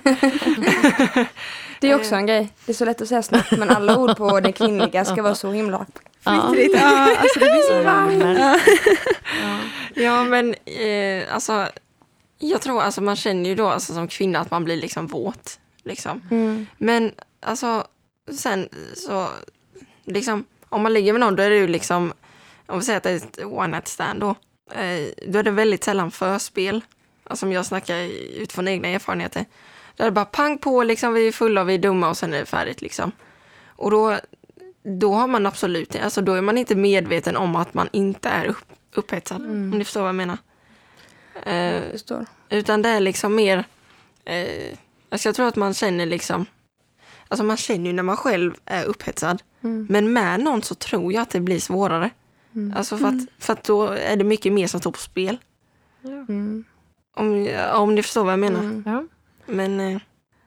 [1.79, 2.49] Det är också en grej.
[2.65, 5.35] Det är så lätt att säga snabbt men alla ord på det kvinnliga ska vara
[5.35, 5.85] så himla...
[6.23, 6.55] Ja.
[6.73, 8.61] Ja, alltså det blir så Rammer.
[9.93, 11.67] Ja men eh, alltså,
[12.39, 15.59] jag tror alltså man känner ju då alltså, som kvinna att man blir liksom våt.
[15.83, 16.21] Liksom.
[16.31, 16.67] Mm.
[16.77, 17.87] Men alltså
[18.31, 19.29] sen så,
[20.03, 22.13] liksom, om man ligger med någon då är det ju liksom,
[22.65, 24.29] om vi säger att det är ett one night stand då,
[24.71, 26.81] eh, då är det väldigt sällan förspel.
[27.23, 27.95] Alltså om jag snackar
[28.37, 29.45] utifrån egna erfarenheter.
[29.95, 32.17] Där är det bara pang på, liksom, vi är fulla och vi är dumma och
[32.17, 32.81] sen är det färdigt.
[32.81, 33.11] Liksom.
[33.65, 34.17] Och då,
[34.83, 38.45] då har man absolut, alltså då är man inte medveten om att man inte är
[38.45, 39.41] upp, upphetsad.
[39.41, 40.37] Om ni förstår vad jag menar.
[41.43, 43.63] Eh, Jag utan det är liksom mer,
[44.25, 44.77] eh,
[45.09, 46.45] alltså jag tror att man känner liksom,
[47.27, 49.43] alltså man känner ju när man själv är upphetsad.
[49.63, 49.87] Mm.
[49.89, 52.09] Men med någon så tror jag att det blir svårare.
[52.75, 55.37] Alltså för att, för att då är det mycket mer som står på spel.
[56.03, 56.63] Mm.
[57.15, 58.59] Om, om ni förstår vad jag menar.
[58.59, 58.83] Mm.
[58.85, 59.03] Ja.
[59.45, 60.01] Men eh,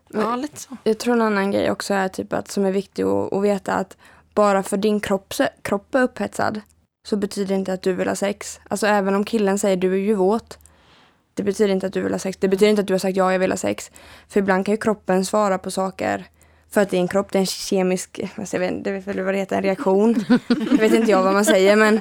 [0.08, 0.76] ja, lite så.
[0.84, 3.74] Jag tror en annan grej också är typ att, som är viktig att, att veta
[3.74, 3.96] att
[4.34, 6.60] bara för din kropp, kropp är upphetsad
[7.06, 8.60] så betyder det inte att du vill ha sex.
[8.68, 10.58] Alltså även om killen säger du är ju våt.
[11.34, 12.38] Det betyder inte att du vill ha sex.
[12.40, 13.90] Det betyder inte att du har sagt ja, jag vill ha sex.
[14.28, 16.26] För ibland kan ju kroppen svara på saker
[16.70, 18.20] för att det är en kropp, det är en kemisk,
[18.52, 20.24] jag vet inte vet väl vad det heter, en reaktion.
[20.48, 22.00] Jag vet inte jag vad man säger men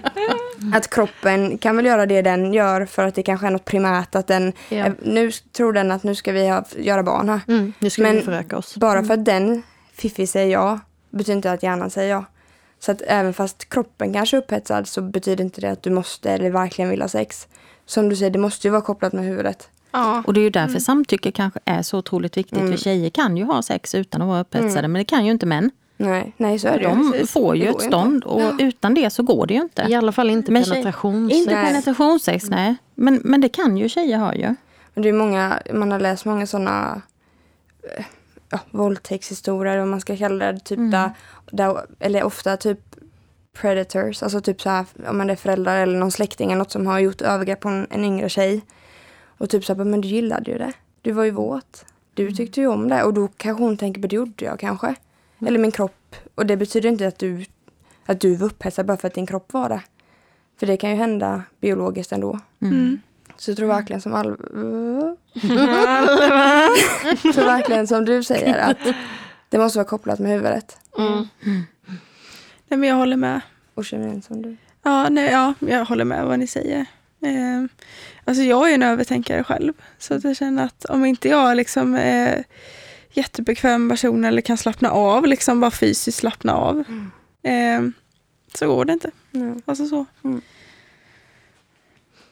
[0.74, 4.16] att kroppen kan väl göra det den gör för att det kanske är något primärt
[4.16, 4.78] att den, Ja.
[4.78, 7.42] eh, nu tror den att nu ska vi ha, göra barn här.
[7.48, 8.76] Mm, nu ska vi Men föröka oss.
[8.78, 10.80] Bara för att den Fiffi säger ja
[11.10, 12.26] betyder inte att hjärnan säger ja.
[12.80, 16.32] Så att även fast kroppen kanske är upphetsad så betyder inte det att du måste
[16.32, 17.48] eller verkligen vill ha sex.
[17.86, 19.70] Som du säger, det måste ju vara kopplat med huvudet.
[19.92, 22.60] Ja, Och det är ju därför samtycke kanske är så otroligt viktigt.
[22.60, 22.72] Mm.
[22.72, 25.46] För tjejer kan ju ha sex utan att vara upphetsade, men det kan ju inte
[25.46, 25.72] män.
[25.98, 26.84] Nej, nej så är det.
[26.84, 27.32] De Precis.
[27.32, 27.86] får ju Det ett ju inte.
[27.86, 29.86] stånd och utan det så går det ju inte.
[29.90, 31.40] I alla fall inte Men penetrationssex.
[31.40, 31.66] Inte Nej.
[31.68, 32.76] penetrationssex, nej.
[32.96, 34.56] Men, men det kan ju tjejer ha ju.
[34.94, 37.02] Men det är många, man har läst många sådana
[38.50, 40.60] ja, våldtäktshistorier, vad man ska kalla det.
[40.60, 40.92] Typ Mm.
[40.92, 41.12] där,
[41.52, 42.80] där, eller ofta typ
[43.62, 46.88] predators, alltså typ så här, om man är föräldrar eller någon släkting eller något som
[46.88, 48.62] har gjort övergrepp på en, en yngre tjej.
[49.40, 50.74] Och typ så här, men du gillade ju det.
[51.02, 51.86] Du var ju våt.
[52.14, 53.04] Du tyckte ju om det.
[53.04, 54.96] Och då kanske hon tänker, det gjorde jag kanske.
[55.48, 56.16] Eller min kropp.
[56.36, 57.46] Och det betyder inte att du,
[58.06, 59.82] att du var upphetsad bara för att din kropp var det.
[60.60, 62.40] För det kan ju hända biologiskt ändå.
[62.62, 63.00] Mm.
[63.38, 64.36] Så jag tror verkligen som Alva...
[67.34, 68.96] tror verkligen som du säger att
[69.50, 70.78] det måste vara kopplat med huvudet.
[70.98, 71.28] Mm.
[72.68, 73.42] Nej, men jag håller med.
[73.74, 74.58] Och känner som du.
[74.84, 76.86] Ja, nej, ja, jag håller med vad ni säger.
[77.22, 77.66] Eh,
[78.30, 79.74] alltså jag är en övertänkare själv.
[79.98, 82.44] Så att jag känner att om inte jag liksom är
[83.12, 86.84] jättebekväm person eller kan slappna av, liksom bara fysiskt slappna av.
[87.44, 87.82] Eh,
[88.54, 89.12] så går det inte.
[89.34, 89.62] Mm.
[89.66, 90.06] Alltså så.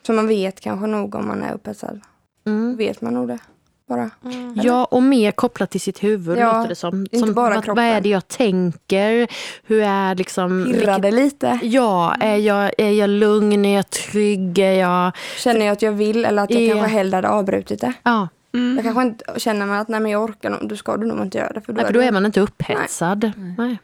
[0.02, 2.02] Så man vet kanske nog om man är upphetsad.
[2.46, 2.78] Mm.
[2.78, 3.40] Vet man nog det.
[3.88, 4.10] Bara.
[4.56, 7.00] Ja, och mer kopplat till sitt huvud Ja, låter det som.
[7.02, 7.84] inte som bara vad, kroppen.
[7.86, 9.28] vad är det jag tänker?
[9.64, 10.66] Hur är liksom...
[10.74, 11.60] Pirrade lite.
[11.64, 13.66] Ja, är jag, är jag lugn?
[13.66, 14.60] Är jag trygg?
[14.60, 15.12] Är jag...
[15.38, 16.74] Känner jag att jag vill eller att jag Ja.
[16.74, 17.94] kanske hellre hade avbrutit det.
[18.04, 18.28] Ja,
[18.76, 21.22] Jag kanske inte känner mig att nej men jag orkar nog, då ska du nog
[21.22, 21.62] inte göra det.
[21.62, 23.32] För då, nej, för är då du- är man inte upphetsad.
[23.58, 23.78] Nej.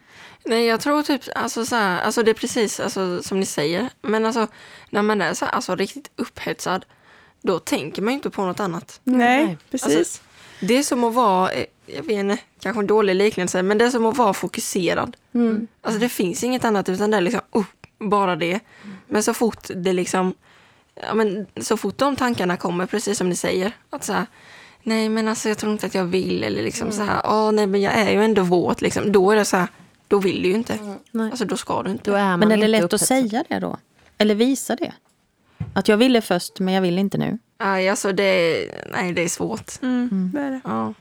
[0.46, 3.89] Nej, jag tror typ, alltså, så här, alltså det är precis alltså, som ni säger.
[4.02, 4.48] Men alltså,
[4.89, 6.86] när man är så här, alltså, riktigt upphetsad,
[7.43, 9.01] då tänker man ju inte på något annat.
[9.03, 9.58] Nej, Nej.
[9.71, 9.97] precis.
[9.97, 10.21] Alltså,
[10.60, 13.86] det är som att vara, eh, jag vet inte, kanske en dålig liknelse, men det
[13.86, 15.17] är som att vara fokuserad.
[15.34, 15.67] Mm.
[15.82, 17.65] Alltså det finns inget annat utan det är liksom, oh,
[17.99, 18.60] bara det.
[19.08, 20.34] Men så fort det liksom,
[20.95, 24.25] ja men så fort de tankarna kommer, precis som ni säger, att så här,
[24.84, 27.67] nej men alltså jag tror inte att jag vill, eller liksom så här, åh nej
[27.67, 29.12] men jag är ju ändå våt, liksom.
[29.12, 29.67] Då är det så här,
[30.08, 30.97] då vill du ju inte.
[31.12, 31.29] Nej.
[31.29, 32.12] Alltså då ska du inte.
[32.12, 33.08] Då är man Men är det lätt att upphetsad.
[33.29, 33.77] säga det då?
[34.17, 34.93] Eller visa det?
[35.73, 37.38] Att jag ville först, men jag vill inte nu.
[37.58, 39.82] Nej, alltså det, nej, det är svårt.
[39.82, 40.62] Mm, det är det.
[40.63, 40.93] Ja.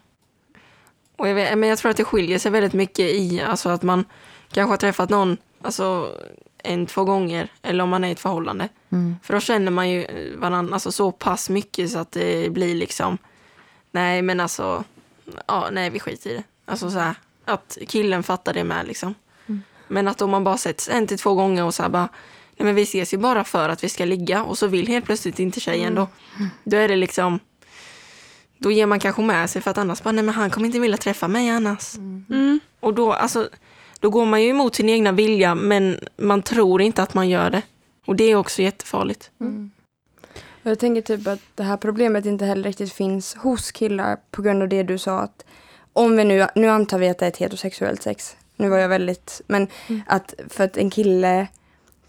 [1.16, 3.82] Och jag, vet, men jag tror att det skiljer sig väldigt mycket i alltså att
[3.82, 4.04] man
[4.52, 6.16] kanske har träffat någon alltså,
[6.58, 8.68] en, två gånger eller om man är i ett förhållande.
[9.22, 13.18] För då känner man ju varandra alltså, så pass mycket så att det blir liksom
[13.90, 14.84] nej men alltså
[15.46, 16.42] ja, nej vi skiter i det.
[16.64, 19.14] Alltså så här, att killen fattar det med liksom.
[19.88, 22.08] Men att om man bara setts en till två gånger och så här bara
[22.62, 25.04] nej men vi ses ju bara för att vi ska ligga och så vill helt
[25.04, 26.08] plötsligt inte tjejen då.
[26.64, 27.38] Då är det liksom
[28.58, 30.80] då ger man kanske med sig för att annars bara, nej men han kommer inte
[30.80, 31.96] vilja träffa mig annars.
[31.96, 32.60] Mm.
[32.80, 33.48] Och då, alltså,
[34.00, 37.50] då går man ju emot sin egna vilja men man tror inte att man gör
[37.50, 37.62] det.
[38.06, 39.30] Och det är också jättefarligt.
[40.62, 44.42] Och Jag tänker typ att det här problemet inte heller riktigt finns hos killar på
[44.42, 45.44] grund av det du sa att
[45.92, 48.36] om vi nu, nu antar vi att det är ett heterosexuellt sex.
[48.56, 49.68] Nu var jag väldigt, men
[50.06, 51.46] att för att en kille,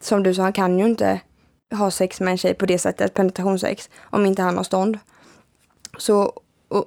[0.05, 1.19] som du sa, han kan ju inte
[1.71, 4.99] ha sex med en tjej på det sättet, penetrationssex, om inte han har stånd.
[5.97, 6.33] Så,
[6.67, 6.85] och,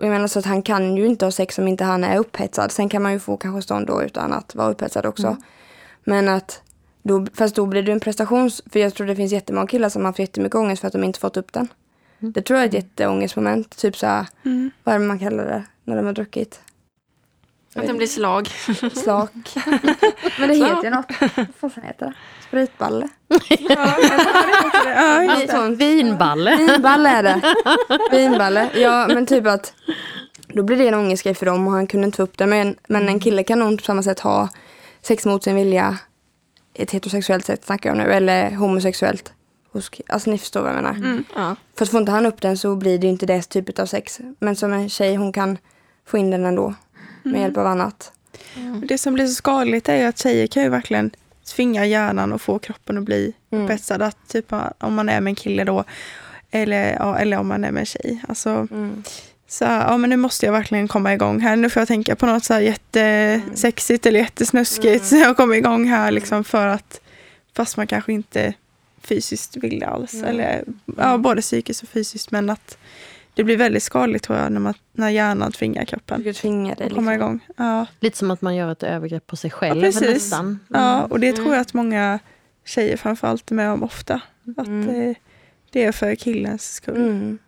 [0.00, 2.72] jag menar så att han kan ju inte ha sex om inte han är upphetsad.
[2.72, 5.36] Sen kan man ju få kanske stånd då utan att vara upphetsad också.
[6.04, 6.62] Men att
[7.02, 8.62] då, fast då blir det en prestations...
[8.72, 11.04] För jag tror det finns jättemånga killar som har haft jättemycket ångest för att de
[11.04, 11.68] inte fått upp den.
[12.18, 13.76] Det tror jag är ett jätteångestmoment.
[13.76, 14.70] Typ såhär, Mm.
[14.84, 16.60] vad är det man kallar det när de har druckit?
[17.76, 18.48] Att det blir slag.
[18.94, 19.32] Slak.
[20.38, 21.12] Men det heter ju något.
[21.60, 22.14] Vad fan heter det?
[22.48, 23.08] Spritballe?
[23.58, 25.50] Ja, det.
[25.50, 25.78] Sånt.
[25.78, 26.56] Vinballe.
[26.56, 27.54] Vinballe är det.
[28.10, 28.70] Vinballe.
[28.74, 29.74] Ja, men typ att
[30.48, 32.46] då blir det en ångestgrej för dem och han kunde inte få upp det.
[32.46, 34.48] Men, men en kille kan nog på samma sätt ha
[35.02, 35.98] sex mot sin vilja.
[36.74, 38.12] Ett heterosexuellt sätt snackar jag nu.
[38.12, 39.32] Eller homosexuellt.
[40.08, 41.22] Alltså ni förstår vad jag menar.
[41.34, 41.56] Ja.
[41.76, 43.86] För att får inte han upp den så blir det ju inte det typet av
[43.86, 44.20] sex.
[44.38, 45.58] Men som en tjej hon kan
[46.06, 46.74] få in den ändå.
[47.32, 48.12] Med hjälp av annat.
[48.88, 51.10] Det som blir så skadligt är ju att tjejer kan ju verkligen
[51.54, 53.64] tvinga hjärnan och få kroppen att bli Mm.
[53.64, 54.02] upphetsad.
[54.02, 55.84] Att typ om man är med en kille då,
[56.50, 58.22] eller, ja, eller om man är med en tjej.
[58.28, 59.02] Alltså, Mm.
[59.48, 61.56] så ja men nu måste jag verkligen komma igång här.
[61.56, 65.04] Nu får jag tänka på något så här jättesexigt eller jättesnuskigt.
[65.06, 67.00] Så jag kommer igång här liksom för att,
[67.56, 68.54] fast man kanske inte
[69.02, 70.14] fysiskt vill det alls.
[70.14, 70.64] Eller
[70.96, 72.30] ja, både psykiskt och fysiskt.
[72.30, 72.78] Men att
[73.36, 76.86] det blir väldigt skadligt tror jag när, man, när hjärnan tvingar kroppen Du tvingar dig
[76.86, 77.26] att komma liksom.
[77.28, 77.40] igång.
[77.56, 77.86] Ja.
[78.00, 80.08] Lite som att man gör ett övergrepp på sig själv Ja, precis.
[80.08, 80.58] nästan.
[80.68, 82.18] Ja, och det tror jag att många
[82.64, 84.20] tjejer framförallt är med om ofta.
[84.56, 84.86] Att Mm.
[84.86, 85.14] det,
[85.70, 86.96] det är för killens skull.
[86.96, 87.38] Mm.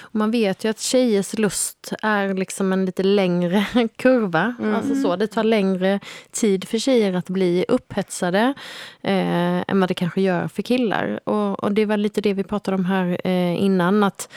[0.00, 4.54] Och man vet ju att tjejers lust är liksom en lite längre kurva.
[4.60, 4.74] Mm.
[4.74, 8.54] Alltså så, det tar längre tid för tjejer att bli upphetsade
[9.02, 11.20] eh, än vad det kanske gör för killar.
[11.24, 14.04] Och, och det var lite det vi pratade om här eh, innan.
[14.04, 14.28] Att,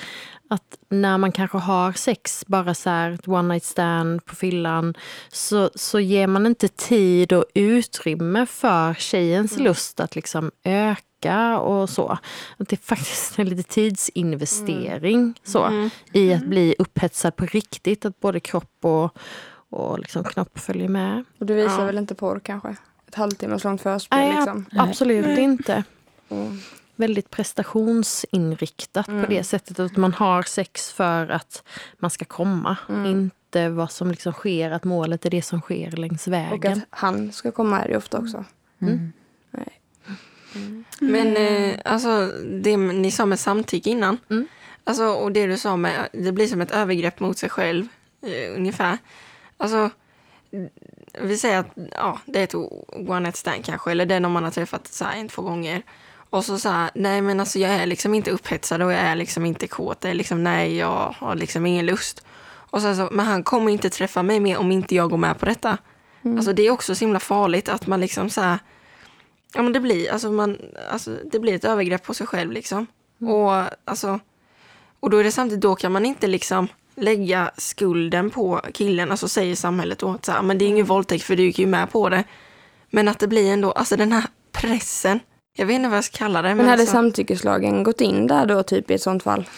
[0.49, 4.93] att när man kanske har sex, bara så här ett one night stand på fyllan,
[5.29, 11.89] så, så ger man inte tid och utrymme för tjejens lust att liksom öka och
[11.89, 12.17] så.
[12.57, 18.05] Att det faktiskt är lite tidsinvestering så, i att bli upphetsad på riktigt.
[18.05, 19.17] Att både kropp och,
[19.69, 21.23] och liksom knopp följer med.
[21.39, 21.85] Och du visar Ja.
[21.85, 22.75] väl inte porr kanske?
[23.07, 24.65] Ett halvtimmes långt förspel Nej, liksom.
[24.77, 25.83] Absolut inte.
[26.29, 26.59] Mm.
[26.97, 31.63] Väldigt prestationsinriktat på det sättet att man har sex för att
[31.97, 32.77] man ska komma.
[33.05, 36.71] Inte vad som liksom sker, att målet är det som sker längs Och vägen.
[36.71, 38.45] att han ska komma är det ofta också.
[38.81, 39.13] Mm.
[39.51, 39.81] Nej.
[40.99, 42.31] Men eh, alltså
[42.61, 44.17] det ni sa med samtycke innan.
[44.29, 44.47] Mm.
[44.83, 47.87] Alltså, och det du sa med det blir som ett övergrepp mot sig själv.
[48.21, 48.97] Eh, ungefär.
[49.57, 49.89] Alltså,
[51.21, 52.55] vi säger att ja, det är ett
[53.09, 55.41] one night stand kanske, eller det är någon man har träffat så här en, två
[55.41, 55.81] gånger.
[56.29, 59.45] Och så här, nej men alltså jag är liksom inte upphetsad och jag är liksom
[59.45, 60.01] inte kåt.
[60.01, 62.25] Det är liksom, nej jag har liksom ingen lust.
[62.49, 65.39] Och så, så men han kommer inte träffa mig mer om inte jag går med
[65.39, 65.77] på detta.
[66.23, 68.59] Alltså det är också så himla farligt att man liksom så här,
[69.53, 70.57] ja men det blir, alltså man,
[70.91, 72.87] alltså det blir ett övergrepp på sig själv liksom.
[73.19, 74.19] Och alltså,
[74.99, 79.27] och då är det samtidigt, då kan man inte liksom lägga skulden på killen, alltså
[79.27, 81.67] säger samhället då att så här, men det är ingen våldtäkt för du gick ju
[81.67, 82.23] med på det.
[82.89, 85.19] Men att det blir ändå, alltså den här pressen,
[85.59, 86.55] jag vet inte vad jag ska kalla det.
[86.55, 89.49] Men hade alltså, samtyckeslagen gått in där då typ i ett sånt fall?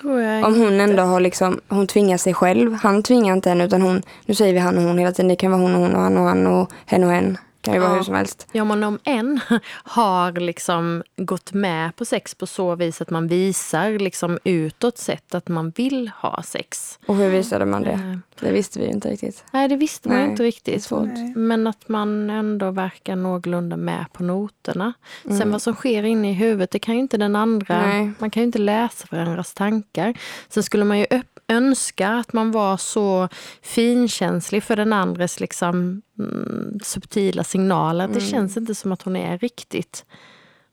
[0.00, 2.74] Tror jag Om hon ändå har liksom, hon tvingar sig själv.
[2.74, 5.28] Han tvingar inte henne utan hon, nu säger vi han och hon hela tiden.
[5.28, 7.38] Det kan vara hon och hon och han och han och hen och hen.
[7.66, 7.96] Kan ju vara Ja.
[7.96, 8.46] hur som helst.
[8.52, 9.40] Ja, men om en
[9.84, 15.34] har liksom gått med på sex på så vis att man visar liksom utåt sett
[15.34, 16.98] att man vill ha sex.
[17.06, 17.90] Och hur visade man det?
[17.90, 19.44] Eh, Det visste vi ju inte riktigt.
[19.52, 20.90] Nej, det visste man Nej, inte riktigt.
[21.36, 24.92] Men att man ändå verkar någorlunda med på noterna.
[25.24, 25.38] Mm.
[25.38, 27.86] Sen vad som sker inne i huvudet, det kan ju inte den andra...
[27.86, 28.10] Nej.
[28.18, 30.14] Man kan ju inte läsa varandras tankar.
[30.48, 31.06] Sen skulle man ju
[31.48, 33.28] önska att man var så
[33.62, 38.04] finkänslig för den andres liksom, mm, subtila signaler.
[38.04, 38.30] Att Det Mm.
[38.30, 40.04] känns inte som att hon är riktigt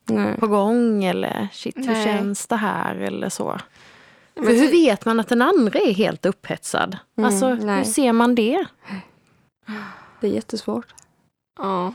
[0.06, 0.38] Nej.
[0.38, 2.06] på gång eller shit, hur Nej.
[2.06, 3.60] känns det här eller så.
[4.36, 6.98] men För hur ty- vet man att den andra är helt upphetsad?
[7.18, 7.86] Mm, alltså, hur nej.
[7.86, 8.66] ser man det?
[10.22, 10.94] Det är jättesvårt.
[11.58, 11.94] Ja.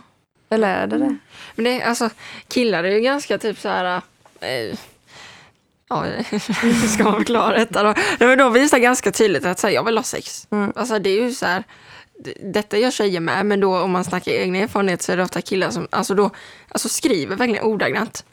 [0.51, 1.17] Eller är det det?
[1.55, 2.11] Men det, är- alltså,
[2.49, 4.03] killar är ju ganska typ så här...
[4.41, 4.79] Eh,
[5.89, 7.89] ja, hur ska man förklara detta då?
[8.21, 10.47] Nej, men de visar ganska tydligt att så här, jag vill ha sex.
[10.51, 10.73] Mm.
[10.77, 11.65] Alltså det är ju så här...
[12.41, 15.41] Detta gör tjejer med, men då om man snackar egna erfarenheter så är det ofta
[15.41, 16.31] killar som alltså då,
[16.69, 18.25] alltså skriver verkligen ordagrant.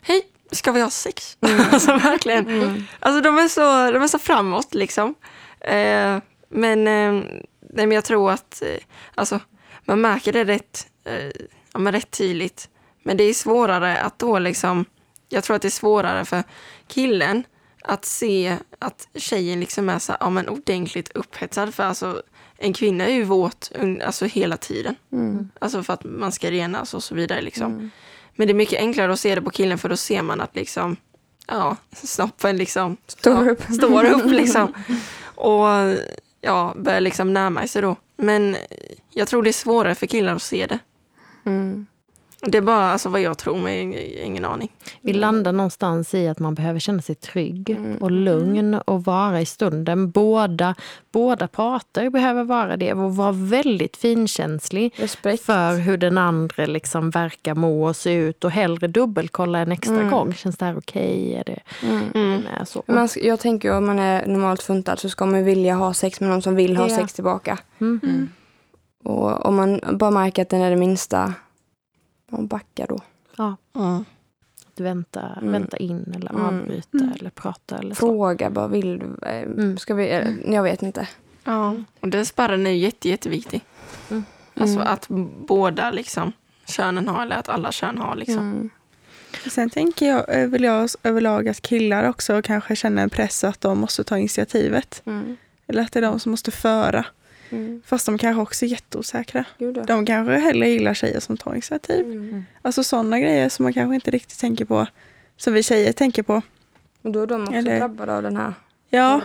[0.00, 1.36] Hej, ska vi ha sex?
[1.72, 2.86] alltså verkligen.
[3.00, 5.14] Alltså de är så, de är så framåt liksom.
[5.60, 6.18] Eh,
[6.48, 7.24] men, eh,
[7.60, 8.78] men jag tror att eh,
[9.14, 9.40] alltså,
[9.84, 11.30] man märker det rätt, eh,
[11.72, 12.68] ja, men rätt tydligt.
[13.02, 14.84] Men det är svårare att då liksom,
[15.28, 16.42] jag tror att det är svårare för
[16.88, 17.44] killen
[17.82, 21.74] att se att tjejen liksom är så ja, men ordentligt upphetsad.
[21.74, 22.22] För alltså,
[22.58, 23.72] en kvinna är ju våt
[24.04, 24.94] alltså, hela tiden.
[25.12, 25.50] Mm.
[25.58, 27.40] Alltså för att man ska renas och så vidare.
[27.40, 27.90] Liksom.
[28.36, 30.56] Men det är mycket enklare att se det på killen för då ser man att
[30.56, 30.96] liksom,
[31.46, 33.62] ja, snoppen liksom Står upp.
[33.62, 34.72] Står upp liksom.
[35.34, 35.66] Och
[36.40, 37.96] ja, börjar liksom närma sig då.
[38.16, 38.56] Men
[39.10, 40.78] jag tror det är svårare för killar att se det.
[41.44, 41.86] Mm.
[42.40, 44.72] Det är bara alltså, vad jag tror, men ingen aning.
[45.00, 47.96] Vi landar någonstans i att man behöver känna sig trygg Mm.
[47.96, 50.10] och lugn och vara i stunden.
[50.10, 50.74] Båda,
[51.12, 55.42] båda parter behöver vara det och vara väldigt finkänslig Respekt.
[55.42, 59.94] för hur den andra liksom verkar må och se ut och hellre dubbelkolla en extra
[59.96, 60.10] Mm.
[60.10, 60.34] gång.
[60.34, 61.34] Känns det här okej?
[61.34, 62.02] Är det, Mm.
[62.14, 62.42] Mm.
[62.60, 62.82] är så?
[62.86, 66.20] Man, ska- jag tänker om man är normalt funtad så ska man vilja ha sex
[66.20, 66.96] med någon som vill ha Ja.
[66.96, 67.58] sex tillbaka.
[67.80, 68.28] Mm.
[69.04, 71.34] Och om man bara märker att den är det minsta,
[72.30, 72.98] man backar då.
[73.36, 74.04] Ja, Mm.
[74.74, 75.52] att vänta, Mm.
[75.52, 76.42] vänta in eller Mm.
[76.44, 77.98] avbryta eller prata eller så.
[78.06, 79.26] Fråga bara, vill du?
[79.28, 79.78] eh, Mm.
[79.78, 80.10] Ska vi?
[80.10, 81.08] eh, Jag vet inte.
[81.44, 83.64] Ja, och den spärren är jätte, jätteviktig.
[84.10, 84.24] Mm.
[84.54, 84.86] Alltså Mm.
[84.92, 85.06] att
[85.46, 86.32] båda liksom,
[86.66, 88.14] könen har, eller att alla kön har.
[88.16, 88.38] Liksom.
[88.38, 88.70] Mm.
[89.50, 93.60] Sen tänker jag, eh, vill jag överlag att killar också kanske känner en press att
[93.60, 95.02] de måste ta initiativet.
[95.04, 95.36] Mm.
[95.66, 97.04] Eller att det är de som måste föra.
[97.50, 97.82] Mm.
[97.86, 99.44] Fast de kanske också är jätteosäkra.
[99.86, 102.00] De kanske hellre gillar tjejer som tar initiativ.
[102.06, 102.44] Mm.
[102.62, 104.86] Alltså sådana grejer som man kanske inte riktigt tänker på.
[105.36, 106.42] Som vi tjejer tänker på.
[107.02, 108.54] Och då är de också Eller- drabbade av den här
[108.90, 109.20] Ja,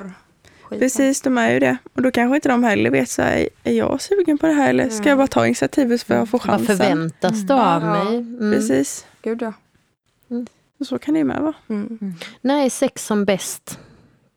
[0.70, 1.22] precis.
[1.22, 1.78] De är ju det.
[1.94, 4.70] Och då kanske inte de heller vet så här, är jag sugen på det här
[4.70, 6.78] eller ska jag bara ta initiativet för att få Vad chansen?
[6.78, 8.18] förväntas det av mig?
[8.18, 8.54] Mm.
[8.54, 9.06] Precis.
[9.22, 9.54] Gud ja.
[10.80, 11.54] Och så kan det ju med vara.
[11.70, 12.14] Mm.
[12.42, 13.80] När är sex som bäst?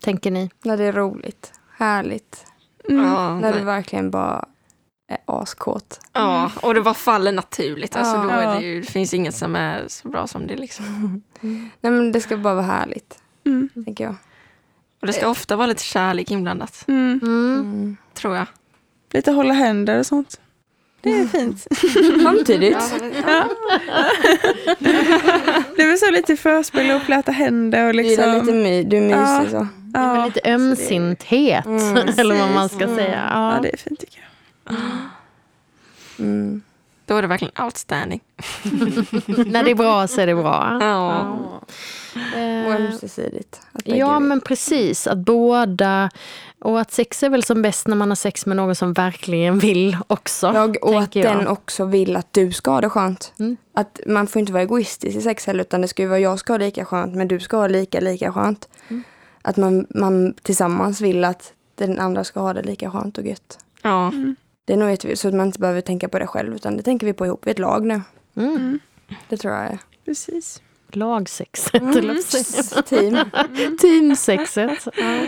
[0.03, 0.51] Tänker ni?
[0.65, 2.47] När det är roligt, härligt.
[2.89, 3.05] Mm.
[3.05, 3.65] Ja, När du nej.
[3.65, 4.45] verkligen bara
[5.11, 6.01] är askåt.
[6.13, 7.97] ja, och det bara faller naturligt.
[7.97, 8.23] Alltså, Ja.
[8.23, 10.57] då är det, ju, det finns inget som är så bra som det.
[10.57, 11.23] Liksom.
[11.81, 13.69] Nej men det ska bara vara härligt, Mm.
[13.85, 14.15] tänker jag.
[15.01, 17.21] Och det ska ofta vara lite kärlek inblandat, Mm.
[17.23, 17.61] Mm.
[17.61, 17.97] Mm.
[18.15, 18.47] tror jag.
[19.13, 20.41] Lite hålla händer och sånt.
[21.01, 21.67] Det är fint.
[22.23, 22.79] Samtidigt.
[23.27, 23.45] Ja,
[25.77, 28.63] Det är väl så lite förspel och fläta händer och Du gillar lite liksom.
[28.63, 29.61] my, du är mysig Ja.
[29.61, 29.67] så.
[29.95, 31.97] Det är väl lite ömsinthet, Mm.
[32.19, 32.97] eller vad man ska Precis.
[32.97, 33.29] säga.
[33.33, 33.61] Ja, Ja.
[33.63, 34.21] det är fint tycker
[34.67, 34.77] jag.
[36.19, 36.63] Mm.
[37.07, 38.21] Då är det verkligen outstanding.
[39.47, 40.79] När det är bra så är det bra.
[40.81, 41.21] Ja.
[41.21, 41.71] Och
[42.37, 43.61] Eh, ömsesidigt.
[43.85, 45.07] Ja, men precis.
[45.07, 46.11] Att båda...
[46.59, 49.59] Och att sex är väl som bäst när man har sex med någon som verkligen
[49.59, 50.53] vill också.
[50.55, 51.37] Jag, och att jag.
[51.37, 53.33] den också vill att du ska ha det skönt.
[53.39, 53.57] Mm.
[53.75, 56.39] Att man får inte vara egoistisk i sex heller utan det ska ju vara jag
[56.39, 58.69] ska ha lika skönt men du ska ha lika, lika skönt.
[58.89, 59.03] Mm.
[59.45, 63.59] Att man, man tillsammans vill att den andra ska ha det lika skönt och gött.
[63.83, 64.09] Ja.
[64.09, 64.37] Mm.
[64.65, 66.83] Det är nog jätteviktigt så att man inte behöver tänka på det själv utan det
[66.83, 67.47] tänker vi på ihop.
[67.47, 68.03] Vi är ett lag nu.
[68.37, 68.79] Mm.
[69.29, 69.79] Det tror jag är.
[70.05, 70.63] Precis.
[70.93, 72.23] Lagsexet, Mm.
[72.85, 73.19] Team.
[73.81, 74.89] Teamsexet.
[74.97, 75.27] Ja.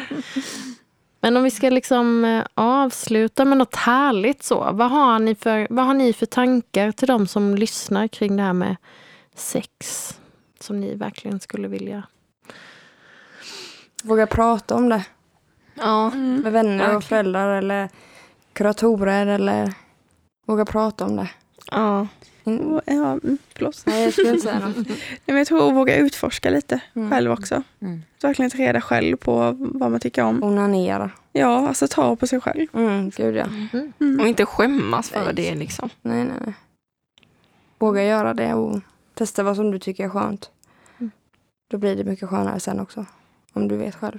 [1.20, 4.68] Men om vi ska liksom eh, avsluta med något härligt så.
[4.72, 8.42] Vad har, ni för, vad har ni för tankar till de som lyssnar kring det
[8.42, 8.76] här med
[9.34, 10.10] sex?
[10.60, 12.02] Som ni verkligen skulle vilja...
[14.07, 15.04] Våga prata om det.
[15.74, 17.88] Ja, Med vänner och föräldrar eller
[18.52, 19.72] kuratorer eller
[20.46, 21.30] våga prata om det.
[21.70, 22.07] ja.
[22.44, 23.82] In- Och, Ja, mm, förlåt.
[23.86, 24.76] Nej, jag skulle inte säga något.
[24.88, 24.96] Nej,
[25.26, 27.11] men jag tror att våga utforska lite Mm.
[27.11, 27.62] själv också.
[27.80, 28.02] Mm.
[28.18, 30.42] Att verkligen ta reda själv på vad man tycker om.
[30.42, 31.11] Onanera.
[31.32, 32.66] Ja, alltså ta på sig själv.
[32.72, 33.44] Mm, gud ja.
[34.00, 34.20] Mm.
[34.20, 35.34] Och inte skämmas för Nej.
[35.34, 35.88] det liksom.
[36.02, 36.54] Nej, nej, nej.
[37.78, 38.80] Våga göra det och
[39.14, 40.50] testa vad som du tycker är skönt.
[40.98, 41.11] Mm.
[41.70, 43.07] Då blir det mycket skönare sen också.
[43.57, 44.18] Om du vet själv.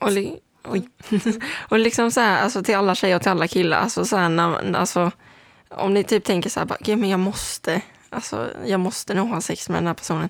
[0.00, 0.88] Och, li- oj.
[1.68, 4.28] och liksom så här, alltså till alla tjejer och till alla killar, alltså så här,
[4.28, 5.10] när, alltså,
[5.68, 9.28] om ni typ tänker så här, bara, "Gud, men jag måste, alltså, jag måste nog
[9.28, 10.28] ha sex med den här personen.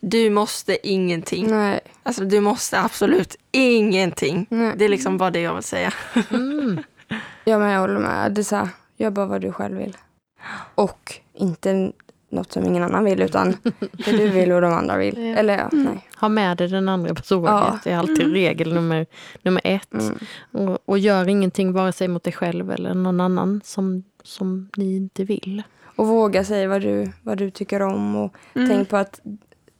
[0.00, 1.50] Du måste ingenting.
[1.50, 1.80] Nej.
[2.02, 4.46] Alltså du måste absolut ingenting.
[4.50, 4.74] nej.
[4.76, 5.92] Det är liksom bara det jag vill säga.
[6.30, 6.82] Mm.
[7.44, 8.32] Ja, men jag håller med.
[8.32, 9.96] Det är så här, gör bara vad du själv vill.
[10.74, 11.92] Och inte
[12.30, 13.56] något som ingen annan vill, utan
[13.92, 15.14] det du vill och de andra vill.
[15.18, 15.36] Ja.
[15.36, 16.08] Eller ja, nej.
[16.20, 17.50] Ha med dig den andra tåget.
[17.50, 17.78] Ja.
[17.84, 19.06] Det är alltid regel nummer,
[19.42, 19.94] nummer ett.
[19.94, 20.18] Mm.
[20.52, 24.96] Och, och gör ingenting vare sig mot dig själv eller någon annan som, som ni
[24.96, 25.62] inte vill.
[25.96, 28.16] Och våga säga vad du, vad du tycker om.
[28.16, 28.68] Och Mm.
[28.68, 29.20] tänk på att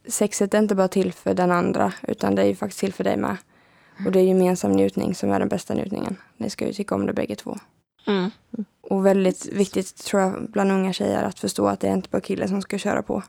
[0.07, 3.03] sexet är inte bara till för den andra, utan det är ju faktiskt till för
[3.03, 3.37] dig med.
[4.05, 6.15] Och det är gemensam njutning som är den bästa njutningen.
[6.37, 7.57] Ni ska ju tycka om det bägge två.
[8.07, 8.31] Mm.
[8.81, 12.21] Och väldigt viktigt tror jag bland unga tjejer att förstå att det är inte bara
[12.21, 13.23] killen som ska köra på.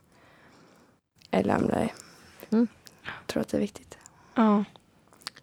[1.30, 1.92] Eller om det är.
[2.50, 2.66] Mm.
[3.05, 3.98] Jag tror att det är viktigt.
[4.34, 4.64] Ja.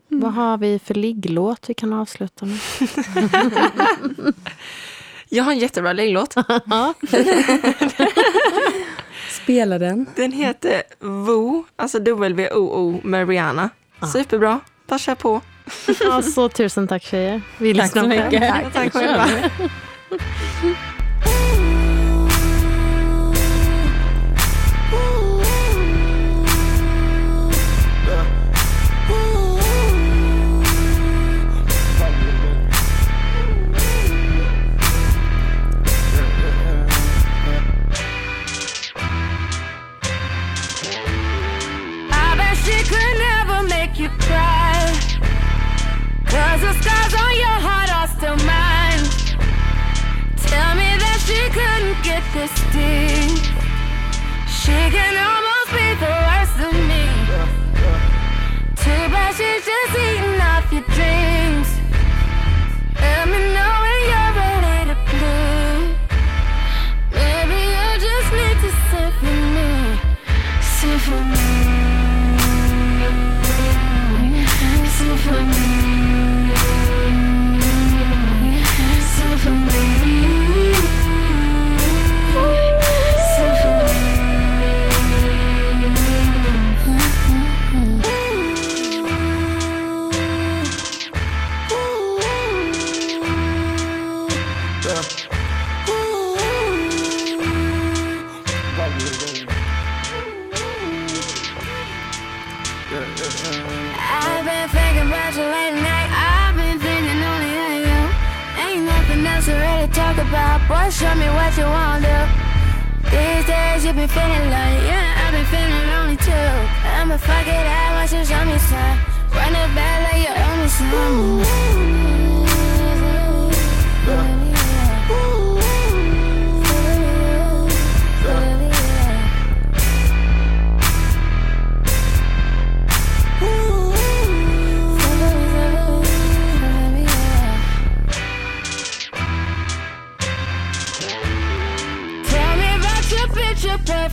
[0.08, 2.60] Vad har vi för ligglåt vi kan avsluta med?
[5.30, 6.34] Jag har en jättebra ligglåt.
[9.44, 10.06] Spela den.
[10.16, 13.70] Den heter Woo, alltså W-O-O med Rihanna.
[14.14, 15.42] Superbra, bara kör på.
[16.12, 17.42] Alltså, tusen tack tjejer.
[17.58, 18.74] Vi Tack så lyssnar mycket.
[18.74, 19.26] Tack själva.
[20.10, 20.18] 我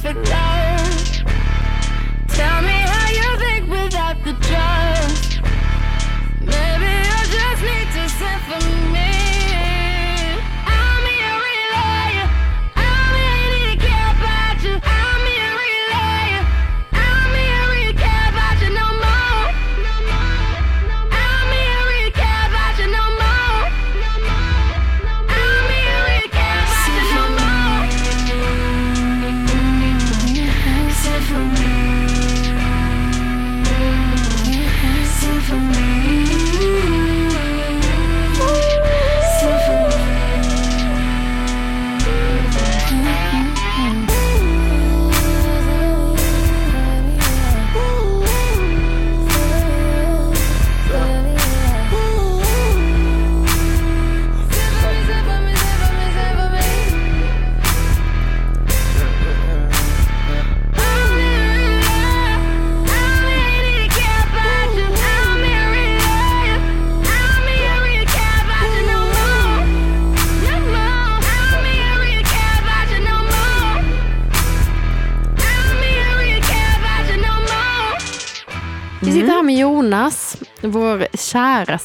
[0.07, 0.45] for now.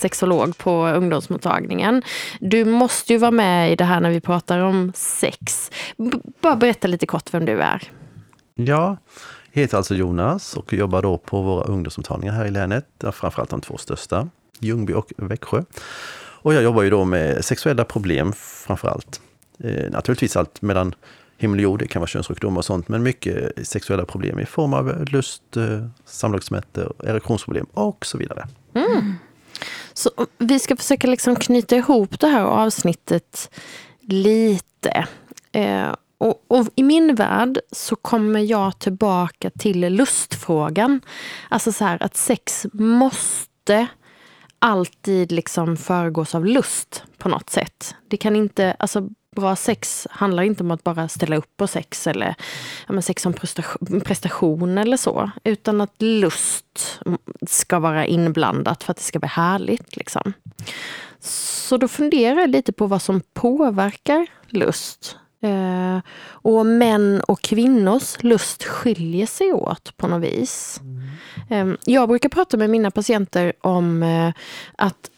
[0.02, 2.04] Sexolog på ungdomsmottagningen.
[2.40, 5.72] Du måste ju vara med i det här när vi pratar om sex.
[5.98, 7.92] B bara berätta lite kort vem du är.
[8.56, 8.98] Ja,
[9.52, 13.62] jag heter alltså Jonas och jobbar då på våra ungdomsmottagningar här i länet, framförallt de
[13.62, 14.30] två största,
[14.60, 15.64] Ljungby och Växjö.
[16.44, 19.22] Och jag jobbar ju då med sexuella problem framför allt.
[19.64, 20.96] Eh, naturligtvis allt mellan
[21.38, 24.74] himmel och jord, det kan vara könssjukdomar och sånt, men mycket sexuella problem i form
[24.74, 28.48] av lust, eh, samlagsmätte, erektionsproblem och så vidare.
[28.74, 29.14] Mm.
[29.94, 33.50] Så mm, vi ska försöka liksom knyta ihop det här avsnittet
[34.02, 35.08] lite.
[35.52, 41.02] Eh, och, och, i min värld så kommer jag tillbaka till lustfrågan.
[41.50, 43.88] Alltså så här att sex måste
[44.60, 47.96] alltid liksom föregås av lust på något sätt.
[48.08, 52.08] Det kan inte, alltså bra sex handlar inte om att bara ställa upp på sex
[52.08, 52.36] eller
[52.88, 55.32] ja, sex som prestation, prestation eller så.
[55.44, 57.00] Utan att lust
[57.48, 59.98] ska vara inblandat för att det ska bli härligt.
[59.98, 60.34] Liksom.
[61.20, 65.18] Så då funderar jag lite på vad som påverkar lust.
[65.44, 70.82] Eh, och män och kvinnors lust skiljer sig åt på något vis.
[71.50, 74.34] Eh, jag brukar prata med mina patienter om eh,
[74.78, 75.10] att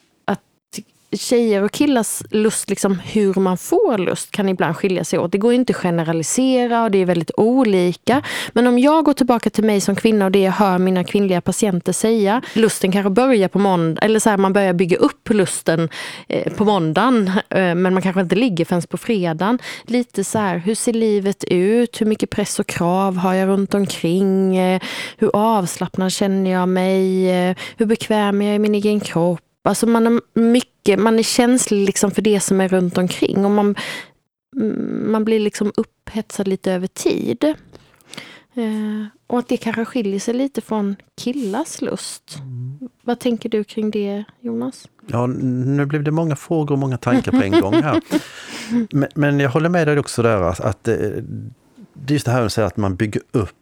[1.17, 5.31] tjejer och killars lust, liksom hur man får lust, kan ibland skilja sig åt.
[5.31, 8.21] Det går inte att generalisera och det är väldigt olika.
[8.53, 11.41] Men om jag går tillbaka till mig som kvinna och det jag hör mina kvinnliga
[11.41, 15.89] patienter säga, lusten kanske börjar på måndag, eller så här, man börjar bygga upp lusten
[16.27, 19.59] eh, på måndagen, eh, men man kanske inte ligger förrän på fredagen.
[19.83, 22.01] Lite så här, hur ser livet ut?
[22.01, 24.57] Hur mycket press och krav har jag runt omkring?
[24.57, 24.81] Eh,
[25.17, 27.31] hur avslappnad känner jag mig?
[27.31, 29.52] Eh, hur bekväm är jag i min egen kropp?
[29.63, 33.51] Alltså man är mycket, man är känslig liksom för det som är runt omkring och
[33.51, 33.75] man,
[35.05, 37.43] man blir liksom upphetsad lite över tid.
[38.55, 42.37] Eh, och att det kanske skiljer sig lite från killars lust.
[42.37, 42.89] Mm.
[43.03, 44.87] Vad tänker du kring det, Jonas?
[45.07, 48.01] Ja, nu blev det många frågor och många tankar på en gång här.
[48.91, 50.95] Men, men, jag håller med dig också där att, att eh,
[51.93, 53.55] det är just det här att man bygger upp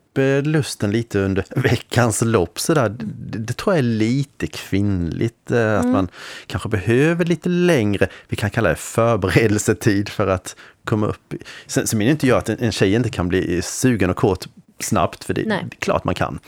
[0.44, 2.60] lusten lite under veckans lopp.
[2.60, 2.90] Så där.
[3.00, 5.52] Det, det tror jag är lite kvinnligt.
[5.52, 5.92] Eh, att mm.
[5.92, 6.08] man
[6.48, 11.34] kanske behöver lite längre, vi kan kalla det förberedelsetid för att komma upp.
[11.68, 14.48] Sen, sen menar inte jag att en, en tjej inte kan bli sugen och kåt
[14.80, 16.40] snabbt, för det, det är klart man kan.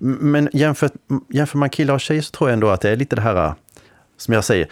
[0.00, 0.18] Mm.
[0.32, 0.92] Men jämfört,
[1.28, 3.54] jämför man killar och tjejer så tror jag ändå att det är lite det här,
[4.16, 4.68] som jag säger,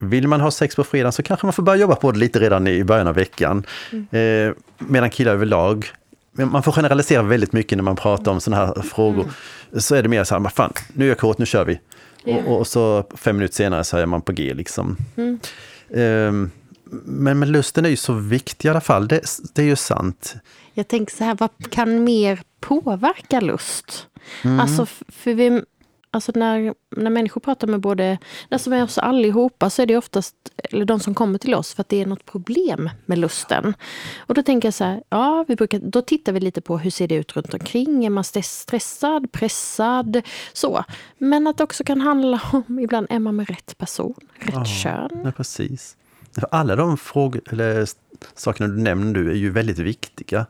[0.00, 2.40] vill man ha sex på fredag så kanske man får börja jobba på det lite
[2.40, 3.66] redan i början av veckan.
[3.92, 4.48] Mm.
[4.48, 5.86] Eh, medan killar överlag
[6.36, 9.22] man får generalisera väldigt mycket när man pratar om sådana här frågor.
[9.22, 9.80] Mm.
[9.80, 11.80] Så är det mer så här, fan, nu är jag kåt, nu kör vi.
[12.24, 12.46] Yeah.
[12.46, 14.96] Och, och, så fem minuter senare så är man på G liksom.
[15.16, 15.38] Mm.
[15.88, 16.50] Um,
[17.04, 19.20] men, men lusten är ju så viktig i alla fall, det,
[19.54, 20.34] det, är ju sant.
[20.74, 24.06] Jag tänker så här, vad kan mer påverka lust?
[24.42, 24.60] Mm.
[24.60, 25.62] Alltså, för vi,
[26.14, 30.34] Alltså när, när människor pratar med både, alltså med oss allihopa så är det oftast,
[30.56, 33.74] eller de som kommer till oss för att det är något problem med lusten.
[34.18, 36.90] Och då tänker jag så här, ja, vi brukar, då tittar vi lite på hur
[36.90, 38.04] ser det ut runt omkring.
[38.04, 40.84] Är man stressad, pressad, så.
[41.18, 44.64] Men att det också kan handla om, ibland är man med rätt person, rätt ja,
[44.64, 45.20] kön.
[45.24, 45.96] Ja, precis.
[46.50, 47.86] Alla de frågor, eller
[48.34, 50.46] sakerna du nämner nu är ju väldigt viktiga.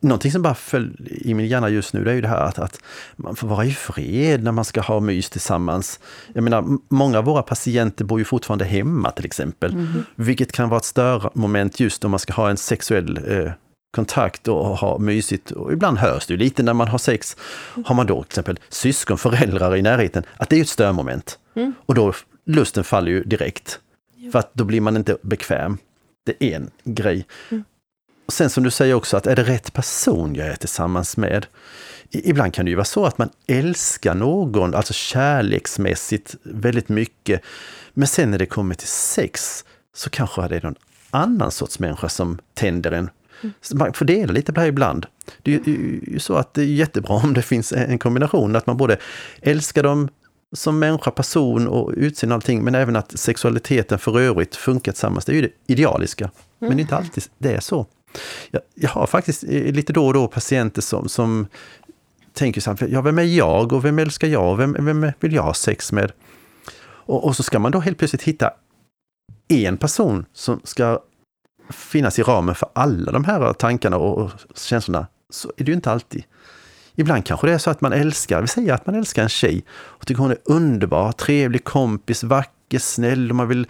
[0.00, 2.58] Någonting som bara föll i min hjärna just nu det är ju det här att,
[2.58, 2.80] att
[3.16, 6.00] man får vara i fred när man ska ha mys tillsammans.
[6.32, 9.72] Jag menar, många av våra patienter bor ju fortfarande hemma till exempel.
[9.72, 10.04] Mm.
[10.14, 13.52] Vilket kan vara ett störmoment just om man ska ha en sexuell eh,
[13.90, 15.50] kontakt och ha mysigt.
[15.50, 17.36] Och ibland hörs det ju lite när man har sex.
[17.84, 21.38] Har man då till exempel syskon, föräldrar i närheten, att det är ett störmoment.
[21.54, 21.72] Mm.
[21.86, 22.12] Och då
[22.46, 23.80] lusten faller ju direkt.
[24.32, 25.78] För att då blir man inte bekväm.
[26.26, 27.26] Det är en grej.
[27.50, 27.64] Mm.
[28.26, 31.46] Och sen som du säger också, att är det rätt person jag är tillsammans med?
[32.10, 37.40] Ibland kan det ju vara så att man älskar någon, alltså kärleksmässigt, väldigt mycket.
[37.94, 39.64] Men sen när det kommer till sex
[39.96, 40.74] så kanske det är någon
[41.10, 43.10] annan sorts människa som tänder en.
[43.60, 45.06] Så man får dela lite på det här ibland.
[45.42, 48.76] Det är ju så att det är jättebra om det finns en kombination, att man
[48.76, 48.96] både
[49.42, 50.08] älskar dem
[50.52, 55.24] som människa, person och utseende och allting, men även att sexualiteten för övrigt funkar tillsammans.
[55.24, 56.24] Det är ju det idealiska.
[56.24, 56.34] Mm.
[56.58, 57.86] Men det är inte alltid det är så.
[58.50, 61.46] Jag, jag har faktiskt eh, lite då och då patienter som, som
[62.32, 65.32] tänker så här, ja, vem är jag och vem älskar jag och vem, vem vill
[65.32, 66.12] jag ha sex med?
[66.82, 68.50] Och, och så ska man då helt plötsligt hitta
[69.48, 71.00] en person som ska
[71.70, 75.06] finnas i ramen för alla de här tankarna och, och känslorna.
[75.30, 76.24] Så är det ju inte alltid.
[77.00, 79.64] Ibland kanske det är så att man älskar, vi säger att man älskar en tjej
[79.70, 83.66] och tycker hon är underbar, trevlig kompis, vacker, snäll och man vill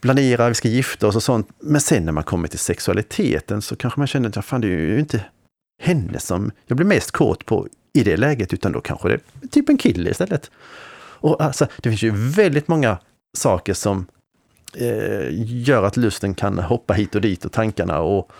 [0.00, 1.48] planera, vi ska gifta oss och sånt.
[1.58, 4.70] Men sen när man kommer till sexualiteten så kanske man känner att fan, det är
[4.70, 5.24] ju inte
[5.82, 9.48] henne som jag blir mest kåt på i det läget, utan då kanske det är
[9.48, 10.50] typ en kille istället.
[11.18, 12.98] Och alltså, det finns ju väldigt många
[13.36, 14.06] saker som
[14.74, 18.32] eh, gör att lusten kan hoppa hit och dit och tankarna och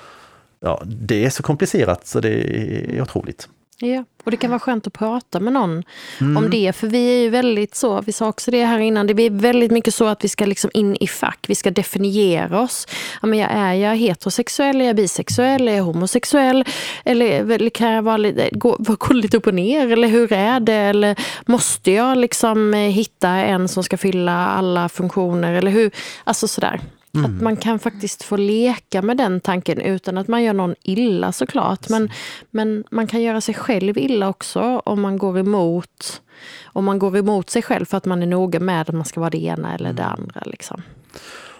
[0.60, 3.48] ja, det är så komplicerat så det är otroligt.
[3.78, 5.82] Ja, och det kan vara skönt att prata med någon
[6.20, 6.76] om det.
[6.76, 9.70] För vi är ju väldigt så, vi sa också det här innan, det blir väldigt
[9.70, 12.86] mycket så att vi ska liksom in i fack, vi ska definiera oss.
[13.22, 16.64] Ja, men jag är jag heterosexuell, är jag bisexuell, är jag homosexuell?
[17.04, 19.92] Eller, eller kan jag vara gå, gå lite upp och ner?
[19.92, 20.74] Eller hur är det?
[20.74, 21.16] Eller
[21.46, 25.52] måste jag liksom eh, hitta en som ska fylla alla funktioner?
[25.52, 25.90] Eller hur?
[26.24, 26.80] Alltså sådär.
[27.24, 31.32] Att man kan faktiskt få leka med den tanken utan att man gör någon illa
[31.32, 31.88] såklart.
[31.88, 32.10] Men,
[32.50, 36.22] men man kan göra sig själv illa också om man går emot
[36.64, 39.20] om man går emot sig själv för att man är noga med att man ska
[39.20, 40.42] vara det ena eller det andra.
[40.46, 40.82] Liksom.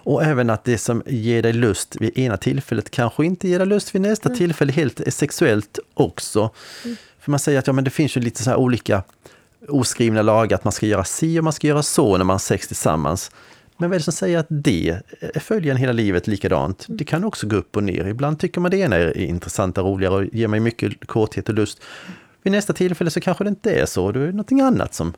[0.07, 3.69] Och även att det som ger dig lust vid ena tillfället kanske inte ger dig
[3.69, 6.51] lust vid nästa tillfälle helt sexuellt också.
[7.21, 9.03] För man säger att ja, men det finns ju lite så här olika
[9.69, 12.39] oskrivna lagar att man ska göra si och man ska göra så när man har
[12.39, 13.31] sex tillsammans.
[13.77, 15.01] Men vad är det som säger att det
[15.35, 16.87] följer en hela livet likadant?
[16.89, 18.07] Det kan också gå upp och ner.
[18.07, 21.83] Ibland tycker man det ena är intressanta, roligare och ger mig mycket korthet och lust.
[22.43, 24.13] Vid nästa tillfälle så kanske det inte är så.
[24.13, 25.13] Då är det någonting annat som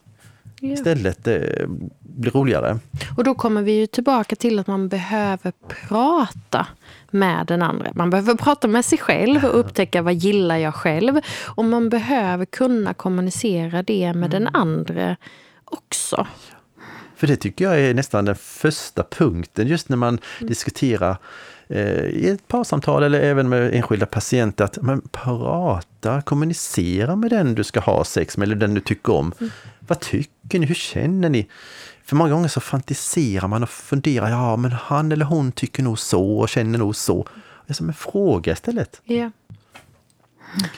[0.60, 1.66] istället eh,
[1.98, 2.78] blir roligare.
[3.16, 6.66] Och då kommer vi ju tillbaka till att man behöver prata
[7.10, 7.90] med den andra.
[7.94, 11.20] Man behöver prata med sig själv och upptäcka vad gillar jag själv.
[11.56, 15.16] Och man behöver kunna kommunicera det med den andra
[15.64, 16.26] också.
[17.18, 21.16] För det tycker jag är nästan den första punkten, just när man diskuterar
[21.68, 27.54] eh, i ett parsamtal eller även med enskilda patienter, att man prata, kommunicera med den
[27.54, 29.32] du ska ha sex med, eller den du tycker om.
[29.80, 30.66] Vad tycker ni?
[30.66, 31.48] Hur känner ni?
[32.04, 35.98] För många gånger så fantiserar man och funderar, ja men han eller hon tycker nog
[35.98, 37.28] så och känner nog så.
[37.66, 39.00] Det är som en fråga istället.
[39.04, 39.30] Ja.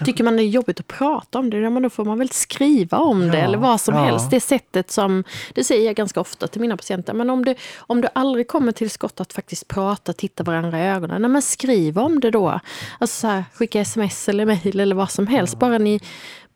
[0.05, 2.99] Tycker man det är jobbigt att prata om det, ja, då får man väl skriva
[2.99, 4.05] om det Ja, eller vad som ja.
[4.05, 4.31] helst.
[4.31, 8.01] Det sättet som, det säger jag ganska ofta till mina patienter, men om du, om
[8.01, 11.99] du aldrig kommer till skott att faktiskt prata, titta varandra i ögonen, nej, men skriv
[11.99, 12.61] om det då.
[12.99, 15.59] Alltså så här, skicka sms eller mejl eller vad som helst.
[15.59, 16.01] Bara ni,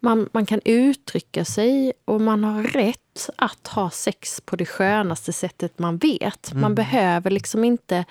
[0.05, 5.33] man, man kan uttrycka sig och man har rätt att ha sex på det skönaste
[5.33, 6.53] sättet man vet.
[6.55, 8.05] Man behöver liksom inte,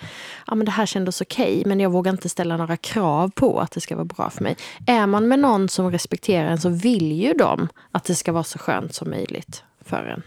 [0.47, 3.71] ja men det här kändes okej, men jag vågar inte ställa några krav på att
[3.71, 4.57] det ska vara bra för mig.
[4.87, 8.43] Är man med någon som respekterar en så vill ju de att det ska vara
[8.43, 10.23] så skönt som möjligt för en.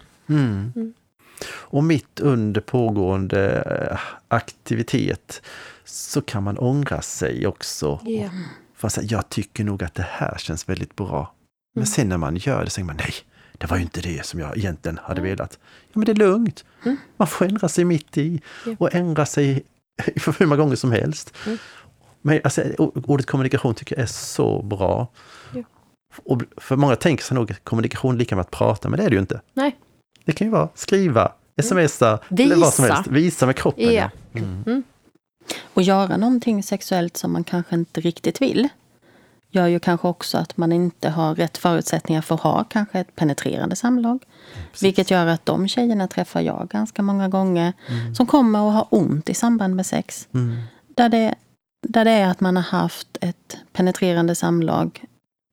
[1.49, 3.99] Och mitt under pågående eh,
[4.29, 5.43] aktivitet
[5.85, 8.01] så kan man ångra sig också.
[8.81, 11.33] Att säga, jag tycker nog att det här känns väldigt bra.
[11.77, 13.15] Men sen när man gör det så säger man nej,
[13.59, 15.59] det var ju inte det som jag egentligen hade velat.
[15.63, 16.65] Ja, men det är lugnt.
[17.17, 18.41] Man får ändra sig mitt i
[18.79, 19.65] och ändra sig
[20.17, 21.37] för hur många gånger som helst.
[22.23, 25.09] Men alltså, ordet kommunikation tycker jag är så bra.
[25.55, 25.63] Ja.
[26.25, 29.05] Och för många tänker sig nog att kommunikation är lika med att prata, men det
[29.05, 29.41] är det ju inte.
[29.55, 29.77] Nej.
[30.25, 32.95] Det kan ju vara skriva, smsa eller vad som Visa.
[32.95, 33.11] helst.
[33.11, 33.95] Visa med kroppen.
[33.95, 34.11] Ja.
[35.75, 38.69] Och göra någonting sexuellt som man kanske inte riktigt vill
[39.57, 43.17] gör ju kanske också att man inte har rätt förutsättningar för att ha kanske ett
[43.17, 44.25] penetrerande samlag.
[44.83, 47.73] Vilket gör att de tjejerna träffar jag ganska många gånger
[48.17, 50.29] som kommer att ha ont i samband med sex.
[50.95, 51.35] Där, det,
[51.89, 55.05] där det är att man har haft ett penetrerande samlag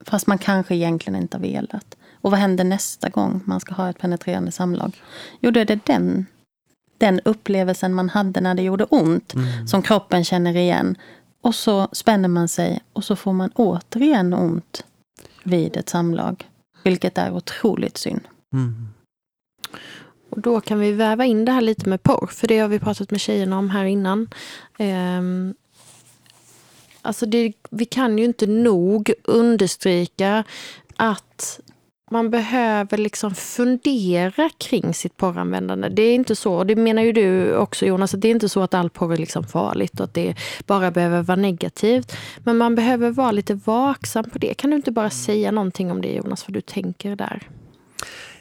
[0.05, 1.95] fast man kanske egentligen inte har velat.
[2.21, 5.01] Och vad händer nästa gång man ska ha ett penetrerande samlag?
[5.39, 6.25] Jo, då är det den
[6.97, 9.33] den upplevelsen man hade när det gjorde ont,
[9.67, 10.95] som kroppen känner igen.
[11.43, 14.85] Och så spänner man sig och så får man återigen ont
[15.43, 16.49] vid ett samlag.
[16.83, 18.21] Vilket är otroligt synd.
[18.53, 18.87] Mm.
[20.29, 22.79] Och då kan vi väva in det här lite med porr, för det har vi
[22.79, 24.29] pratat med tjejerna om här innan.
[24.77, 25.53] Ehm,
[27.01, 30.43] alltså det, vi kan ju inte nog understryka
[30.95, 31.59] att
[32.13, 35.89] man behöver liksom fundera kring sitt porranvändande.
[35.89, 38.49] Det är inte så, och det menar ju du också Jonas, att det är inte
[38.49, 40.35] så att all porr är liksom farligt och att det
[40.65, 42.17] bara behöver vara negativt.
[42.43, 44.53] Men man behöver vara lite vaksam på det.
[44.53, 47.47] Kan du inte bara säga någonting om det Jonas, vad du tänker där?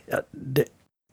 [0.07, 0.65] Ja, det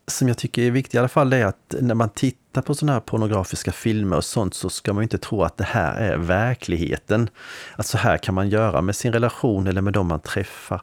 [0.08, 2.94] som jag tycker är viktigt i alla fall är att när man tittar på sådana
[2.94, 7.30] här pornografiska filmer och sånt så ska man inte tro att det här är verkligheten.
[7.76, 10.82] Att så här kan man göra med sin relation eller med dem man träffar.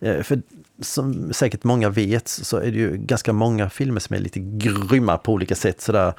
[0.00, 0.42] Eh, för
[0.80, 5.18] som säkert många vet så är det ju ganska många filmer som är lite grymma
[5.18, 5.80] på olika sätt.
[5.80, 6.14] Sådär.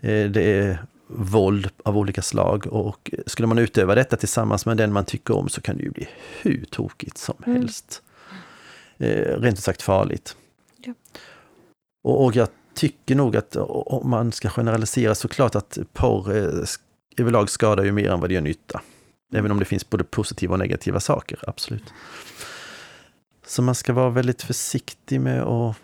[0.00, 0.78] Eh, Det är
[1.12, 5.48] våld av olika slag och skulle man utöva detta tillsammans med den man tycker om
[5.48, 6.08] så kan det ju bli
[6.42, 8.02] hur tokigt som helst.
[8.98, 10.36] Eh, Rent ut sagt farligt.
[10.84, 10.94] Ja.
[12.04, 16.64] Och, och jag tycker nog att om man ska generalisera så klart att porr eh,
[17.16, 18.80] överlag skadar ju mer än vad det gör nytta.
[19.34, 21.84] Även om det finns både positiva och negativa saker, absolut.
[23.50, 25.76] Så man ska vara väldigt försiktig med att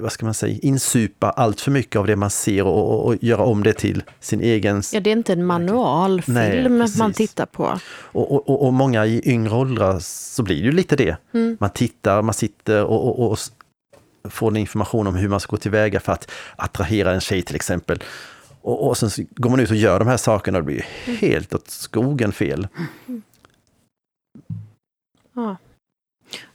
[0.00, 3.24] vad ska man säga, insupa allt för mycket av det man ser och, och, och
[3.24, 4.82] göra om det till sin egen...
[4.92, 6.34] Ja, det är inte en manualfilm
[6.78, 7.78] Nej, man tittar på.
[7.92, 11.16] Och, och, och, många i yngre åldrar så blir det ju lite det.
[11.34, 11.56] Mm.
[11.60, 13.38] Man tittar, man sitter och,
[14.28, 18.02] får information om hur man ska gå tillväga för att attrahera en tjej till exempel.
[18.62, 21.18] Och, och sen går man ut och gör de här sakerna och det blir Mm.
[21.18, 22.68] helt åt skogen fel.
[25.34, 25.56] Ja.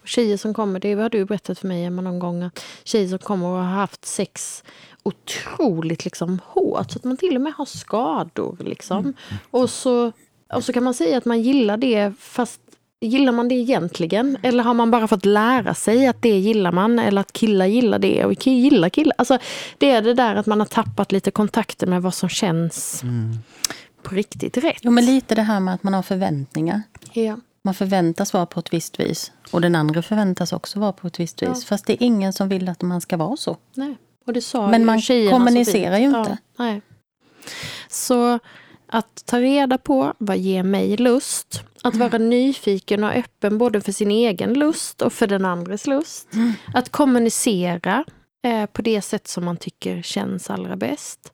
[0.01, 3.07] Och tjejer som kommer, det har du berättat för mig Emma någon gång, att tjejer
[3.07, 4.63] som kommer och har haft sex
[5.03, 8.57] otroligt liksom hårt, så att man till och med har skador.
[8.59, 9.13] Liksom.
[9.51, 10.11] Och, så,
[10.53, 12.61] och så kan man säga att man gillar det, fast
[13.01, 14.37] gillar man det egentligen?
[14.43, 17.99] Eller har man bara fått lära sig att det gillar man, eller att killar gillar
[17.99, 19.15] det och gillar killar?
[19.17, 19.37] Alltså,
[19.77, 23.03] det är det där att man har tappat lite kontakten med vad som känns
[24.03, 24.79] på riktigt rätt.
[24.81, 26.81] Jo, men lite det här med att man har förväntningar.
[27.13, 27.37] Ja.
[27.61, 29.31] Man förväntas vara på ett visst vis.
[29.51, 31.49] Och den andra förväntas också vara på ett visst vis.
[31.49, 31.61] Ja.
[31.65, 33.57] Fast det är ingen som vill att man ska vara så.
[33.73, 33.97] Nej.
[34.25, 36.17] Och det sa Men man kommunicerar ju inte.
[36.17, 36.81] Ja, nej.
[37.89, 38.39] Så
[38.87, 41.63] att ta reda på vad ger mig lust.
[41.83, 46.27] Att vara nyfiken och öppen både för sin egen lust och för den andres lust.
[46.73, 48.05] Att kommunicera
[48.43, 51.33] eh, på det sätt som man tycker känns allra bäst.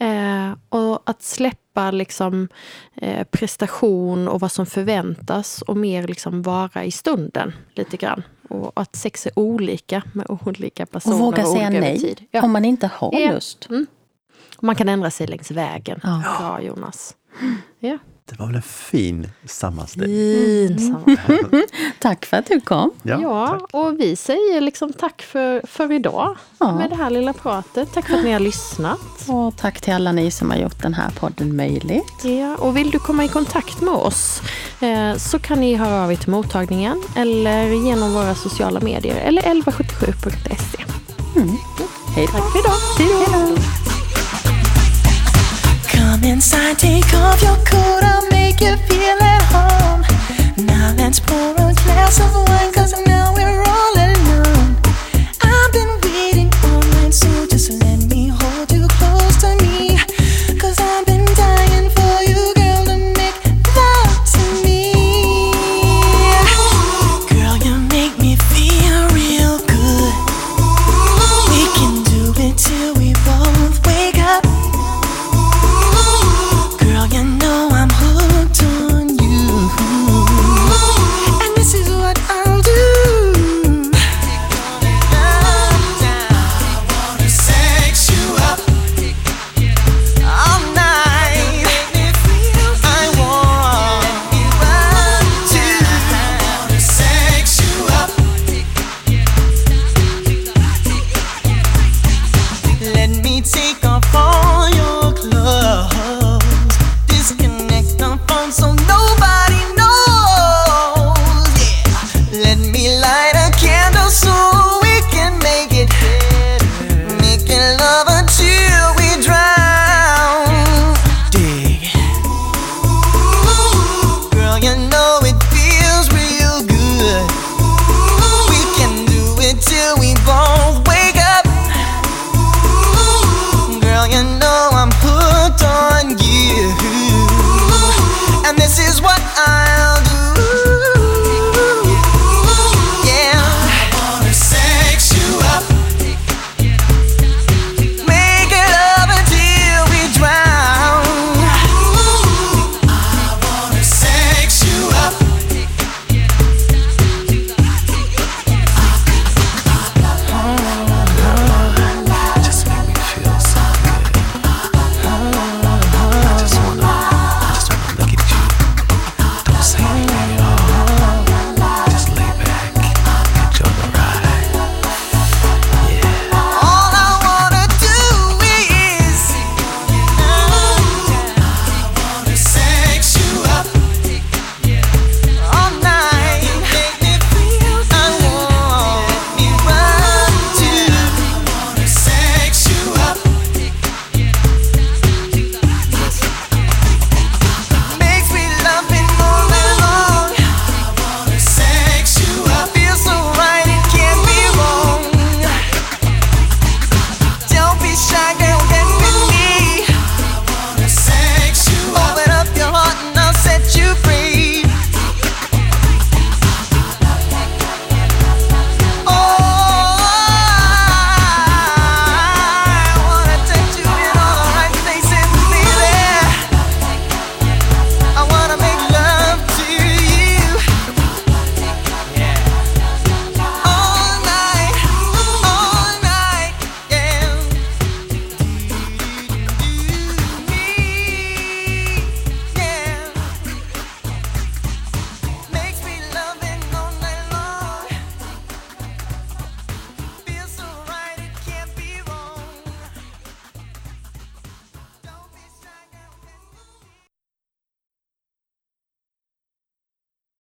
[0.00, 2.48] Eh, och att släppa liksom,
[2.94, 8.22] eh, prestation och vad som förväntas och mer liksom vara i stunden lite grann.
[8.48, 12.28] Och att sex är olika med olika personer Och våga och säga nej.
[12.30, 12.42] Ja.
[12.42, 13.32] om man inte har Ja.
[13.32, 13.68] lust.
[14.60, 16.00] Man kan ändra sig längs vägen.
[16.02, 16.22] Ja.
[16.40, 17.16] Bra Jonas.
[17.78, 17.98] Ja.
[18.30, 20.68] Det var väl en fin sammanställning.
[20.68, 21.62] Fin sammanhang.
[22.00, 22.90] Tack för att du kom.
[23.02, 23.68] Ja, tack.
[23.74, 26.74] och vi säger liksom tack för, för idag Ja.
[26.74, 27.88] med det här lilla pratet.
[27.94, 28.98] Tack för att ni har lyssnat.
[29.28, 32.02] Och tack till alla ni som har gjort den här podden möjlig.
[32.22, 34.42] Ja, och vill du komma i kontakt med oss
[34.80, 39.42] eh, så kan ni höra av er till mottagningen eller genom våra sociala medier eller
[39.42, 40.84] 1177.se.
[42.14, 42.32] Hej då.
[42.32, 42.76] Tack för idag.
[42.98, 43.77] Hej då!
[46.20, 50.66] Come inside, take off your coat, I'll make you feel at home.
[50.66, 53.62] Now let's pour a glass of wine, cause now we're